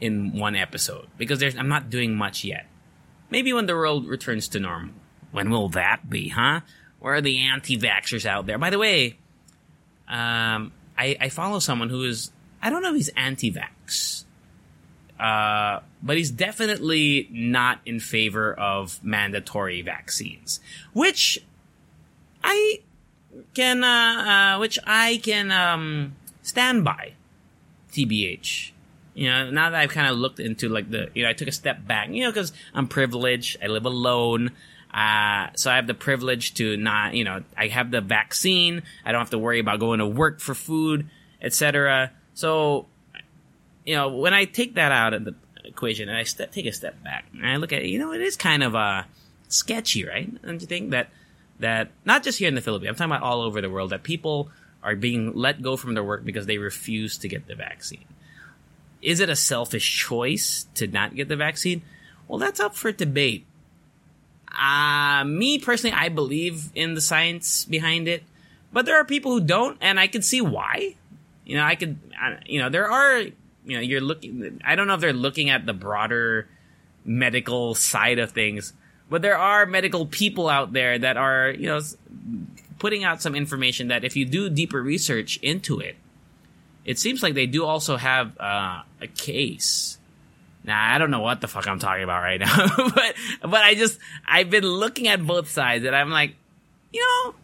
in 0.00 0.38
one 0.38 0.54
episode 0.54 1.08
because 1.16 1.40
there's, 1.40 1.56
I'm 1.56 1.68
not 1.68 1.90
doing 1.90 2.14
much 2.14 2.44
yet. 2.44 2.66
Maybe 3.28 3.52
when 3.52 3.66
the 3.66 3.74
world 3.74 4.06
returns 4.06 4.46
to 4.48 4.60
normal. 4.60 4.94
When 5.32 5.50
will 5.50 5.68
that 5.70 6.08
be, 6.08 6.28
huh? 6.28 6.60
Where 7.00 7.14
are 7.14 7.20
the 7.20 7.38
anti-vaxxers 7.38 8.24
out 8.24 8.46
there? 8.46 8.56
By 8.56 8.70
the 8.70 8.78
way, 8.78 9.18
um, 10.08 10.72
I, 10.96 11.16
I 11.20 11.28
follow 11.28 11.58
someone 11.58 11.88
who 11.88 12.04
is 12.04 12.30
I 12.62 12.70
don't 12.70 12.82
know 12.82 12.90
if 12.90 12.96
he's 12.96 13.10
anti-vax, 13.10 14.17
uh, 15.18 15.80
but 16.02 16.16
he's 16.16 16.30
definitely 16.30 17.28
not 17.30 17.80
in 17.84 18.00
favor 18.00 18.54
of 18.54 19.02
mandatory 19.02 19.82
vaccines, 19.82 20.60
which 20.92 21.38
I 22.42 22.80
can 23.54 23.82
uh, 23.84 24.56
uh, 24.56 24.58
which 24.58 24.78
I 24.86 25.20
can 25.22 25.50
um, 25.50 26.16
stand 26.42 26.84
by. 26.84 27.12
TBH. 27.92 28.72
You 29.14 29.30
know, 29.30 29.50
now 29.50 29.70
that 29.70 29.80
I've 29.80 29.90
kind 29.90 30.08
of 30.08 30.16
looked 30.16 30.38
into 30.38 30.68
like 30.68 30.90
the, 30.90 31.10
you 31.14 31.24
know, 31.24 31.30
I 31.30 31.32
took 31.32 31.48
a 31.48 31.52
step 31.52 31.86
back, 31.86 32.10
you 32.10 32.22
know, 32.22 32.30
because 32.30 32.52
I'm 32.72 32.86
privileged. 32.86 33.56
I 33.62 33.66
live 33.66 33.84
alone. 33.84 34.52
Uh, 34.92 35.48
so 35.56 35.70
I 35.70 35.76
have 35.76 35.86
the 35.86 35.94
privilege 35.94 36.54
to 36.54 36.76
not, 36.76 37.14
you 37.14 37.24
know, 37.24 37.42
I 37.56 37.66
have 37.68 37.90
the 37.90 38.00
vaccine. 38.00 38.82
I 39.04 39.12
don't 39.12 39.20
have 39.20 39.30
to 39.30 39.38
worry 39.38 39.58
about 39.58 39.80
going 39.80 39.98
to 39.98 40.06
work 40.06 40.40
for 40.40 40.54
food, 40.54 41.08
etc. 41.42 42.12
So, 42.34 42.86
you 43.88 43.94
know, 43.94 44.08
when 44.08 44.34
I 44.34 44.44
take 44.44 44.74
that 44.74 44.92
out 44.92 45.14
of 45.14 45.24
the 45.24 45.34
equation 45.64 46.10
and 46.10 46.18
I 46.18 46.22
take 46.22 46.66
a 46.66 46.72
step 46.72 47.02
back 47.02 47.24
and 47.32 47.46
I 47.46 47.56
look 47.56 47.72
at 47.72 47.80
it, 47.80 47.88
you 47.88 47.98
know, 47.98 48.12
it 48.12 48.20
is 48.20 48.36
kind 48.36 48.62
of 48.62 48.74
uh, 48.74 49.04
sketchy, 49.48 50.04
right? 50.04 50.30
Don't 50.42 50.60
you 50.60 50.66
think 50.66 50.90
that 50.90 51.08
that 51.60 51.90
not 52.04 52.22
just 52.22 52.38
here 52.38 52.48
in 52.48 52.54
the 52.54 52.60
Philippines, 52.60 52.90
I'm 52.90 52.96
talking 52.96 53.12
about 53.12 53.22
all 53.22 53.40
over 53.40 53.62
the 53.62 53.70
world, 53.70 53.88
that 53.90 54.02
people 54.02 54.50
are 54.82 54.94
being 54.94 55.32
let 55.34 55.62
go 55.62 55.78
from 55.78 55.94
their 55.94 56.04
work 56.04 56.22
because 56.22 56.44
they 56.44 56.58
refuse 56.58 57.16
to 57.18 57.28
get 57.28 57.46
the 57.46 57.54
vaccine. 57.54 58.04
Is 59.00 59.20
it 59.20 59.30
a 59.30 59.36
selfish 59.36 59.98
choice 59.98 60.66
to 60.74 60.86
not 60.86 61.14
get 61.14 61.28
the 61.28 61.36
vaccine? 61.36 61.80
Well, 62.28 62.38
that's 62.38 62.60
up 62.60 62.76
for 62.76 62.92
debate. 62.92 63.46
Uh, 64.52 65.24
me 65.24 65.58
personally, 65.58 65.96
I 65.96 66.10
believe 66.10 66.70
in 66.74 66.92
the 66.92 67.00
science 67.00 67.64
behind 67.64 68.06
it, 68.06 68.22
but 68.70 68.84
there 68.84 69.00
are 69.00 69.04
people 69.06 69.32
who 69.32 69.40
don't, 69.40 69.78
and 69.80 69.98
I 69.98 70.08
can 70.08 70.20
see 70.20 70.42
why. 70.42 70.96
You 71.46 71.56
know, 71.56 71.64
I 71.64 71.74
could, 71.74 71.98
you 72.44 72.60
know, 72.60 72.68
there 72.68 72.90
are, 72.90 73.22
you 73.68 73.76
know, 73.76 73.82
you're 73.82 74.00
looking, 74.00 74.60
I 74.64 74.74
don't 74.74 74.86
know 74.86 74.94
if 74.94 75.00
they're 75.00 75.12
looking 75.12 75.50
at 75.50 75.66
the 75.66 75.74
broader 75.74 76.48
medical 77.04 77.74
side 77.74 78.18
of 78.18 78.32
things, 78.32 78.72
but 79.10 79.22
there 79.22 79.38
are 79.38 79.66
medical 79.66 80.06
people 80.06 80.48
out 80.48 80.72
there 80.72 80.98
that 80.98 81.16
are, 81.16 81.50
you 81.50 81.66
know, 81.66 81.80
putting 82.78 83.04
out 83.04 83.20
some 83.20 83.34
information 83.34 83.88
that 83.88 84.04
if 84.04 84.16
you 84.16 84.24
do 84.24 84.48
deeper 84.48 84.82
research 84.82 85.38
into 85.42 85.80
it, 85.80 85.96
it 86.84 86.98
seems 86.98 87.22
like 87.22 87.34
they 87.34 87.46
do 87.46 87.64
also 87.64 87.96
have 87.96 88.38
uh, 88.40 88.82
a 89.00 89.06
case. 89.06 89.98
Now 90.64 90.94
I 90.94 90.98
don't 90.98 91.10
know 91.10 91.20
what 91.20 91.40
the 91.40 91.48
fuck 91.48 91.66
I'm 91.68 91.78
talking 91.78 92.04
about 92.04 92.22
right 92.22 92.40
now, 92.40 92.66
but 92.76 93.14
but 93.42 93.60
I 93.60 93.74
just 93.74 93.98
I've 94.26 94.50
been 94.50 94.64
looking 94.64 95.08
at 95.08 95.24
both 95.24 95.50
sides 95.50 95.84
and 95.84 95.94
I'm 95.94 96.10
like, 96.10 96.34
you 96.92 97.00
know, 97.00 97.34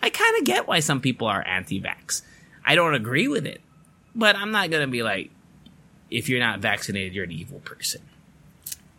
I 0.00 0.10
kind 0.10 0.38
of 0.38 0.44
get 0.44 0.68
why 0.68 0.80
some 0.80 1.00
people 1.00 1.26
are 1.26 1.42
anti-vax. 1.46 2.22
I 2.64 2.74
don't 2.74 2.94
agree 2.94 3.28
with 3.28 3.46
it, 3.46 3.60
but 4.14 4.36
I'm 4.36 4.52
not 4.52 4.70
gonna 4.70 4.86
be 4.86 5.02
like, 5.02 5.30
if 6.14 6.28
you're 6.28 6.40
not 6.40 6.60
vaccinated, 6.60 7.14
you're 7.14 7.24
an 7.24 7.32
evil 7.32 7.60
person. 7.60 8.02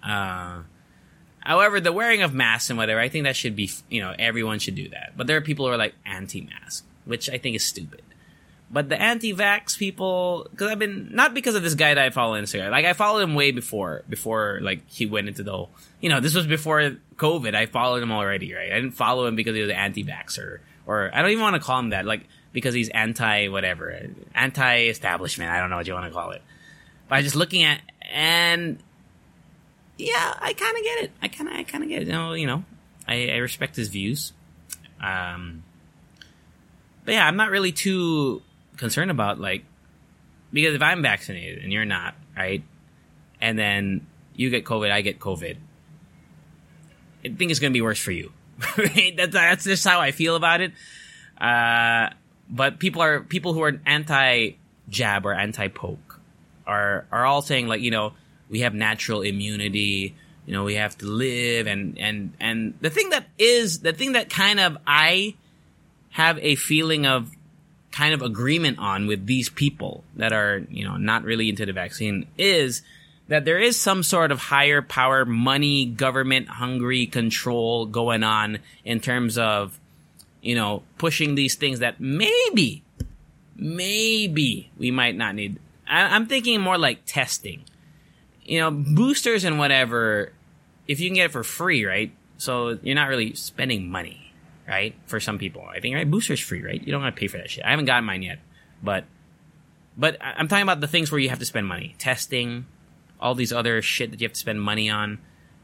Uh, 0.04 0.62
However, 1.45 1.80
the 1.80 1.93
wearing 1.93 2.23
of 2.23 2.34
masks 2.34 2.71
and 2.71 2.78
whatever, 2.78 2.99
I 2.99 3.08
think 3.08 3.25
that 3.25 3.36
should 3.36 3.56
be, 3.56 3.69
you 3.88 4.01
know, 4.01 4.15
everyone 4.17 4.58
should 4.58 4.73
do 4.73 4.89
that. 4.89 5.13
But 5.15 5.28
there 5.28 5.38
are 5.38 5.41
people 5.41 5.67
who 5.67 5.71
are 5.71 5.78
like 5.78 5.93
anti-mask, 6.04 6.84
which 7.06 7.30
I 7.30 7.38
think 7.38 7.56
is 7.56 7.63
stupid. 7.63 8.01
But 8.71 8.89
the 8.89 8.99
anti-vax 8.99 9.78
people, 9.78 10.47
because 10.49 10.71
I've 10.71 10.80
been 10.80 11.10
not 11.12 11.36
because 11.36 11.54
of 11.54 11.62
this 11.62 11.75
guy 11.75 11.93
that 11.93 12.04
I 12.04 12.10
follow 12.10 12.34
on 12.34 12.43
Instagram. 12.43 12.71
Like 12.71 12.86
I 12.86 12.93
followed 12.93 13.19
him 13.19 13.36
way 13.36 13.51
before, 13.51 14.01
before 14.10 14.58
like 14.63 14.89
he 14.89 15.06
went 15.06 15.28
into 15.28 15.43
the 15.43 15.51
whole. 15.51 15.69
You 16.01 16.10
know, 16.10 16.19
this 16.19 16.34
was 16.34 16.47
before 16.47 16.97
COVID. 17.15 17.54
I 17.54 17.67
followed 17.67 18.01
him 18.01 18.12
already, 18.12 18.51
right? 18.56 18.71
I 18.71 18.75
didn't 18.75 18.95
follow 18.95 19.28
him 19.28 19.36
because 19.36 19.56
he 19.56 19.62
was 19.62 19.69
an 19.69 19.75
anti-vaxer, 19.75 20.60
or 20.88 21.12
I 21.13 21.21
don't 21.21 21.30
even 21.30 21.43
want 21.43 21.56
to 21.58 21.62
call 21.62 21.78
him 21.78 21.91
that. 21.91 22.06
Like 22.06 22.28
because 22.54 22.73
he's 22.73 22.89
anti 22.89 23.49
whatever, 23.49 24.10
anti-establishment. 24.34 25.51
I 25.51 25.60
don't 25.60 25.69
know 25.69 25.78
what 25.78 25.86
you 25.86 25.93
want 25.93 26.08
to 26.08 26.12
call 26.12 26.32
it. 26.32 26.41
I 27.09 27.21
just 27.21 27.35
looking 27.35 27.63
at 27.63 27.81
and 28.11 28.79
yeah, 29.97 30.33
I 30.39 30.53
kind 30.53 30.77
of 30.77 30.83
get 30.83 31.03
it. 31.03 31.11
I 31.21 31.27
kind 31.27 31.49
of, 31.49 31.55
I 31.55 31.63
kind 31.63 31.83
of 31.83 31.89
get 31.89 32.01
it. 32.01 32.07
You 32.07 32.13
know, 32.13 32.33
you 32.33 32.47
know, 32.47 32.63
I, 33.07 33.29
I 33.29 33.37
respect 33.37 33.75
his 33.75 33.87
views. 33.87 34.33
Um, 35.01 35.63
but 37.03 37.13
yeah, 37.13 37.25
I'm 37.25 37.37
not 37.37 37.49
really 37.49 37.71
too 37.71 38.41
concerned 38.77 39.11
about 39.11 39.39
like 39.39 39.63
because 40.51 40.75
if 40.75 40.81
I'm 40.81 41.01
vaccinated 41.01 41.63
and 41.63 41.71
you're 41.71 41.85
not, 41.85 42.15
right, 42.35 42.63
and 43.41 43.57
then 43.57 44.07
you 44.35 44.49
get 44.49 44.65
COVID, 44.65 44.91
I 44.91 45.01
get 45.01 45.19
COVID. 45.19 45.57
I 47.23 47.29
think 47.29 47.51
it's 47.51 47.59
gonna 47.59 47.71
be 47.71 47.81
worse 47.81 47.99
for 47.99 48.11
you. 48.11 48.31
That's 49.17 49.33
that's 49.33 49.63
just 49.65 49.85
how 49.85 49.99
I 49.99 50.11
feel 50.11 50.35
about 50.35 50.61
it. 50.61 50.71
Uh, 51.39 52.09
but 52.49 52.79
people 52.79 53.01
are 53.01 53.19
people 53.21 53.53
who 53.53 53.61
are 53.63 53.79
anti 53.85 54.51
jab 54.87 55.25
or 55.25 55.33
anti 55.33 55.67
poke 55.67 56.04
are 56.67 57.06
are 57.12 57.25
all 57.25 57.41
saying 57.41 57.67
like 57.67 57.82
you 57.82 57.91
know 57.91 58.13
we 58.49 58.62
have 58.62 58.73
natural 58.73 59.21
immunity 59.21 60.15
you 60.45 60.54
know 60.54 60.63
we 60.63 60.75
have 60.75 60.97
to 60.97 61.06
live 61.06 61.67
and 61.67 61.97
and 61.97 62.34
and 62.39 62.73
the 62.82 62.89
thing 62.89 63.10
that 63.10 63.25
is 63.38 63.80
the 63.80 63.93
thing 63.93 64.13
that 64.13 64.30
kind 64.30 64.60
of 64.60 64.78
i 64.86 65.34
have 66.12 66.38
a 66.39 66.56
feeling 66.56 67.06
of 67.06 67.32
kind 67.91 68.13
of 68.13 68.21
agreement 68.21 68.78
on 68.80 69.08
with 69.08 69.25
these 69.25 69.49
people 69.49 70.04
that 70.15 70.34
are 70.34 70.63
you 70.69 70.84
know 70.84 70.97
not 70.97 71.23
really 71.23 71.49
into 71.49 71.65
the 71.65 71.73
vaccine 71.73 72.28
is 72.38 72.82
that 73.28 73.45
there 73.45 73.60
is 73.60 73.80
some 73.80 74.04
sort 74.04 74.32
of 74.32 74.39
higher 74.39 74.82
power 74.82 75.25
money 75.25 75.86
government 75.86 76.47
hungry 76.47 77.06
control 77.08 77.86
going 77.86 78.23
on 78.23 78.60
in 78.84 78.99
terms 78.99 79.38
of 79.38 79.80
you 80.41 80.56
know 80.56 80.84
pushing 80.97 81.36
these 81.36 81.56
things 81.56 81.80
that 81.80 81.99
maybe 81.99 82.84
maybe 83.56 84.69
we 84.78 84.91
might 84.91 85.15
not 85.15 85.34
need 85.34 85.58
I, 85.87 86.15
i'm 86.15 86.25
thinking 86.25 86.61
more 86.61 86.77
like 86.77 86.99
testing 87.05 87.65
you 88.45 88.59
know, 88.59 88.71
boosters 88.71 89.43
and 89.43 89.57
whatever, 89.57 90.31
if 90.87 90.99
you 90.99 91.09
can 91.09 91.15
get 91.15 91.25
it 91.25 91.31
for 91.31 91.43
free, 91.43 91.83
right? 91.85 92.11
So 92.37 92.77
you're 92.83 92.95
not 92.95 93.09
really 93.09 93.33
spending 93.33 93.89
money, 93.89 94.33
right? 94.67 94.95
For 95.07 95.19
some 95.19 95.37
people, 95.37 95.63
I 95.63 95.79
think, 95.79 95.95
right? 95.95 96.09
Boosters 96.09 96.39
free, 96.39 96.63
right? 96.63 96.81
You 96.81 96.91
don't 96.91 97.01
want 97.01 97.15
to 97.15 97.19
pay 97.19 97.27
for 97.27 97.37
that 97.37 97.49
shit. 97.49 97.65
I 97.65 97.71
haven't 97.71 97.85
gotten 97.85 98.05
mine 98.05 98.21
yet, 98.21 98.39
but, 98.83 99.05
but 99.97 100.17
I'm 100.21 100.47
talking 100.47 100.63
about 100.63 100.79
the 100.79 100.87
things 100.87 101.11
where 101.11 101.19
you 101.19 101.29
have 101.29 101.39
to 101.39 101.45
spend 101.45 101.67
money, 101.67 101.95
testing, 101.97 102.67
all 103.19 103.33
these 103.33 103.51
other 103.51 103.81
shit 103.81 104.11
that 104.11 104.21
you 104.21 104.25
have 104.25 104.33
to 104.33 104.39
spend 104.39 104.61
money 104.61 104.89
on. 104.89 105.19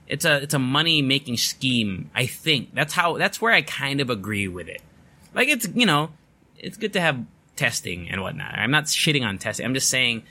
It's 0.08 0.26
a, 0.26 0.42
it's 0.42 0.54
a 0.54 0.60
money 0.60 1.02
making 1.02 1.38
scheme. 1.38 2.10
I 2.16 2.26
think 2.26 2.74
that's 2.74 2.94
how, 2.94 3.18
that's 3.18 3.40
where 3.40 3.54
I 3.54 3.62
kind 3.62 4.02
of 4.02 4.10
agree 4.10 4.48
with 4.48 4.68
it. 4.68 4.82
Like 5.34 5.48
it's, 5.48 5.68
you 5.76 5.86
know, 5.86 6.10
it's 6.58 6.78
good 6.78 6.94
to 6.94 7.02
have 7.02 7.24
testing 7.56 8.10
and 8.10 8.22
whatnot. 8.22 8.54
I'm 8.58 8.72
not 8.72 8.86
shitting 8.86 9.26
on 9.26 9.38
testing. 9.38 9.66
I'm 9.66 9.74
just 9.74 9.90
saying 9.90 10.24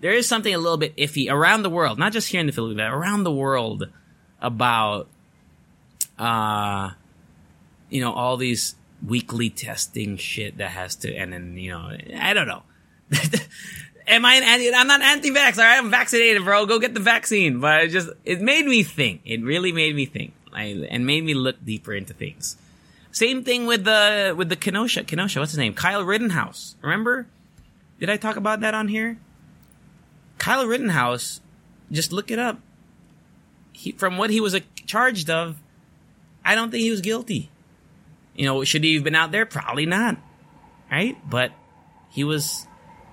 there 0.00 0.12
is 0.12 0.28
something 0.28 0.54
a 0.54 0.58
little 0.58 0.76
bit 0.76 0.96
iffy 0.96 1.30
around 1.30 1.62
the 1.62 1.70
world, 1.70 1.98
not 1.98 2.12
just 2.12 2.28
here 2.28 2.40
in 2.40 2.46
the 2.46 2.52
Philippines, 2.52 2.78
but 2.78 2.92
around 2.92 3.24
the 3.24 3.32
world 3.32 3.88
about, 4.40 5.08
uh, 6.18 6.90
you 7.90 8.00
know, 8.00 8.12
all 8.12 8.36
these 8.36 8.74
weekly 9.06 9.50
testing 9.50 10.16
shit 10.16 10.58
that 10.58 10.70
has 10.70 10.96
to, 10.96 11.14
and 11.14 11.32
then, 11.32 11.56
you 11.56 11.70
know, 11.70 11.96
I 12.18 12.34
don't 12.34 12.46
know. 12.46 12.62
Am 14.08 14.24
I 14.24 14.34
an 14.34 14.42
anti, 14.44 14.72
I'm 14.72 14.86
not 14.86 15.02
anti-vax, 15.02 15.58
alright? 15.58 15.78
I'm 15.78 15.90
vaccinated, 15.90 16.44
bro. 16.44 16.66
Go 16.66 16.78
get 16.78 16.94
the 16.94 17.00
vaccine. 17.00 17.58
But 17.58 17.84
it 17.84 17.88
just, 17.88 18.08
it 18.24 18.40
made 18.40 18.64
me 18.64 18.84
think. 18.84 19.22
It 19.24 19.42
really 19.42 19.72
made 19.72 19.96
me 19.96 20.06
think. 20.06 20.32
and 20.54 21.06
made 21.06 21.24
me 21.24 21.34
look 21.34 21.64
deeper 21.64 21.92
into 21.92 22.14
things. 22.14 22.56
Same 23.16 23.44
thing 23.44 23.64
with 23.64 23.84
the, 23.84 24.34
with 24.36 24.50
the 24.50 24.56
Kenosha, 24.56 25.02
Kenosha, 25.02 25.40
what's 25.40 25.52
his 25.52 25.58
name? 25.58 25.72
Kyle 25.72 26.04
Rittenhouse. 26.04 26.76
Remember? 26.82 27.26
Did 27.98 28.10
I 28.10 28.18
talk 28.18 28.36
about 28.36 28.60
that 28.60 28.74
on 28.74 28.88
here? 28.88 29.16
Kyle 30.36 30.66
Rittenhouse, 30.66 31.40
just 31.90 32.12
look 32.12 32.30
it 32.30 32.38
up. 32.38 32.60
He, 33.72 33.92
from 33.92 34.18
what 34.18 34.28
he 34.28 34.38
was 34.38 34.54
charged 34.84 35.30
of, 35.30 35.56
I 36.44 36.54
don't 36.54 36.70
think 36.70 36.82
he 36.82 36.90
was 36.90 37.00
guilty. 37.00 37.48
You 38.34 38.44
know, 38.44 38.62
should 38.64 38.84
he 38.84 38.96
have 38.96 39.04
been 39.04 39.14
out 39.14 39.32
there? 39.32 39.46
Probably 39.46 39.86
not. 39.86 40.18
Right? 40.92 41.16
But 41.26 41.52
he 42.10 42.22
was, 42.22 42.66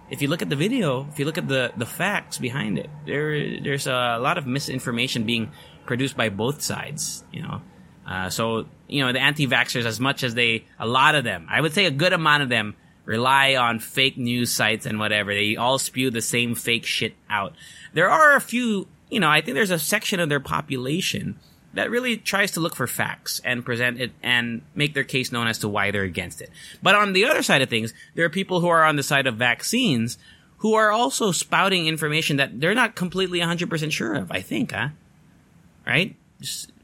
if 0.10 0.22
you 0.22 0.28
look 0.28 0.42
at 0.42 0.50
the 0.50 0.58
video, 0.58 1.08
if 1.14 1.18
you 1.18 1.24
look 1.24 1.38
at 1.38 1.48
the, 1.48 1.72
the 1.78 1.86
facts 1.86 2.40
behind 2.40 2.78
it, 2.78 2.90
there, 3.06 3.58
there's 3.62 3.88
a 3.88 4.18
lot 4.20 4.38
of 4.38 4.46
misinformation 4.46 5.24
being 5.24 5.54
produced 5.86 6.18
by 6.18 6.28
both 6.28 6.62
sides, 6.62 7.24
you 7.32 7.42
know. 7.42 7.62
Uh, 8.08 8.30
so, 8.30 8.66
you 8.88 9.06
know, 9.06 9.12
the 9.14 9.20
anti-vaxxers, 9.20 9.86
as 9.86 10.00
much 10.00 10.24
as 10.24 10.36
they, 10.36 10.66
a 10.80 10.88
lot 10.88 11.16
of 11.16 11.24
them, 11.24 11.48
I 11.50 11.62
would 11.62 11.74
say 11.74 11.86
a 11.86 11.92
good 11.92 12.14
amount 12.14 12.44
of 12.44 12.50
them 12.50 12.76
rely 13.06 13.56
on 13.56 13.80
fake 13.80 14.18
news 14.18 14.52
sites 14.52 14.86
and 14.86 15.00
whatever. 15.00 15.34
They 15.34 15.56
all 15.56 15.80
spew 15.80 16.12
the 16.12 16.22
same 16.22 16.56
fake 16.56 16.86
shit 16.86 17.14
out. 17.30 17.54
There 17.94 18.10
are 18.10 18.36
a 18.36 18.42
few, 18.42 18.88
you 19.10 19.20
know, 19.20 19.30
I 19.30 19.42
think 19.42 19.56
there's 19.56 19.72
a 19.72 19.80
section 19.80 20.20
of 20.20 20.30
their 20.30 20.40
population 20.40 21.40
that 21.74 21.90
really 21.90 22.18
tries 22.18 22.52
to 22.52 22.60
look 22.60 22.76
for 22.76 22.88
facts 22.88 23.42
and 23.44 23.66
present 23.66 24.00
it 24.00 24.12
and 24.22 24.62
make 24.76 24.94
their 24.94 25.04
case 25.04 25.32
known 25.32 25.48
as 25.48 25.60
to 25.60 25.70
why 25.70 25.92
they're 25.92 26.04
against 26.04 26.42
it. 26.42 26.50
But 26.82 26.96
on 26.96 27.14
the 27.14 27.26
other 27.26 27.42
side 27.42 27.62
of 27.62 27.70
things, 27.70 27.94
there 28.16 28.26
are 28.26 28.30
people 28.30 28.60
who 28.60 28.68
are 28.68 28.84
on 28.84 28.96
the 28.96 29.04
side 29.04 29.28
of 29.28 29.36
vaccines 29.36 30.18
who 30.58 30.76
are 30.76 30.92
also 30.92 31.32
spouting 31.32 31.88
information 31.88 32.38
that 32.38 32.60
they're 32.60 32.76
not 32.76 32.96
completely 32.96 33.40
100% 33.40 33.92
sure 33.92 34.14
of, 34.14 34.32
I 34.32 34.42
think, 34.42 34.72
huh? 34.72 34.90
Right? 35.86 36.16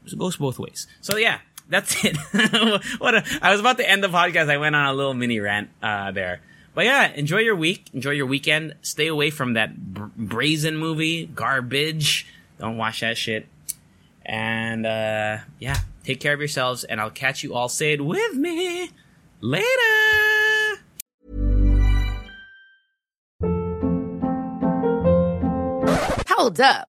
It 0.06 0.18
goes 0.18 0.36
both 0.36 0.58
ways. 0.58 0.86
So 1.00 1.16
yeah, 1.16 1.38
that's 1.68 2.04
it. 2.04 2.16
what 2.98 3.14
a, 3.14 3.24
I 3.42 3.50
was 3.52 3.60
about 3.60 3.78
to 3.78 3.88
end 3.88 4.02
the 4.02 4.08
podcast. 4.08 4.50
I 4.50 4.58
went 4.58 4.74
on 4.74 4.86
a 4.86 4.92
little 4.92 5.14
mini 5.14 5.40
rant 5.40 5.70
uh, 5.82 6.10
there, 6.10 6.40
but 6.74 6.84
yeah, 6.84 7.12
enjoy 7.12 7.38
your 7.38 7.56
week, 7.56 7.88
enjoy 7.94 8.10
your 8.10 8.26
weekend. 8.26 8.74
Stay 8.82 9.06
away 9.06 9.30
from 9.30 9.54
that 9.54 9.76
br- 9.76 10.06
brazen 10.16 10.76
movie, 10.76 11.26
garbage. 11.26 12.26
Don't 12.58 12.76
watch 12.76 13.00
that 13.00 13.16
shit. 13.16 13.46
And 14.24 14.86
uh, 14.86 15.38
yeah, 15.58 15.78
take 16.04 16.20
care 16.20 16.34
of 16.34 16.40
yourselves, 16.40 16.84
and 16.84 17.00
I'll 17.00 17.10
catch 17.10 17.42
you 17.42 17.54
all. 17.54 17.68
Say 17.68 17.94
it 17.94 18.04
with 18.04 18.34
me 18.34 18.90
later. 19.40 19.66
Hold 26.28 26.60
up. 26.60 26.89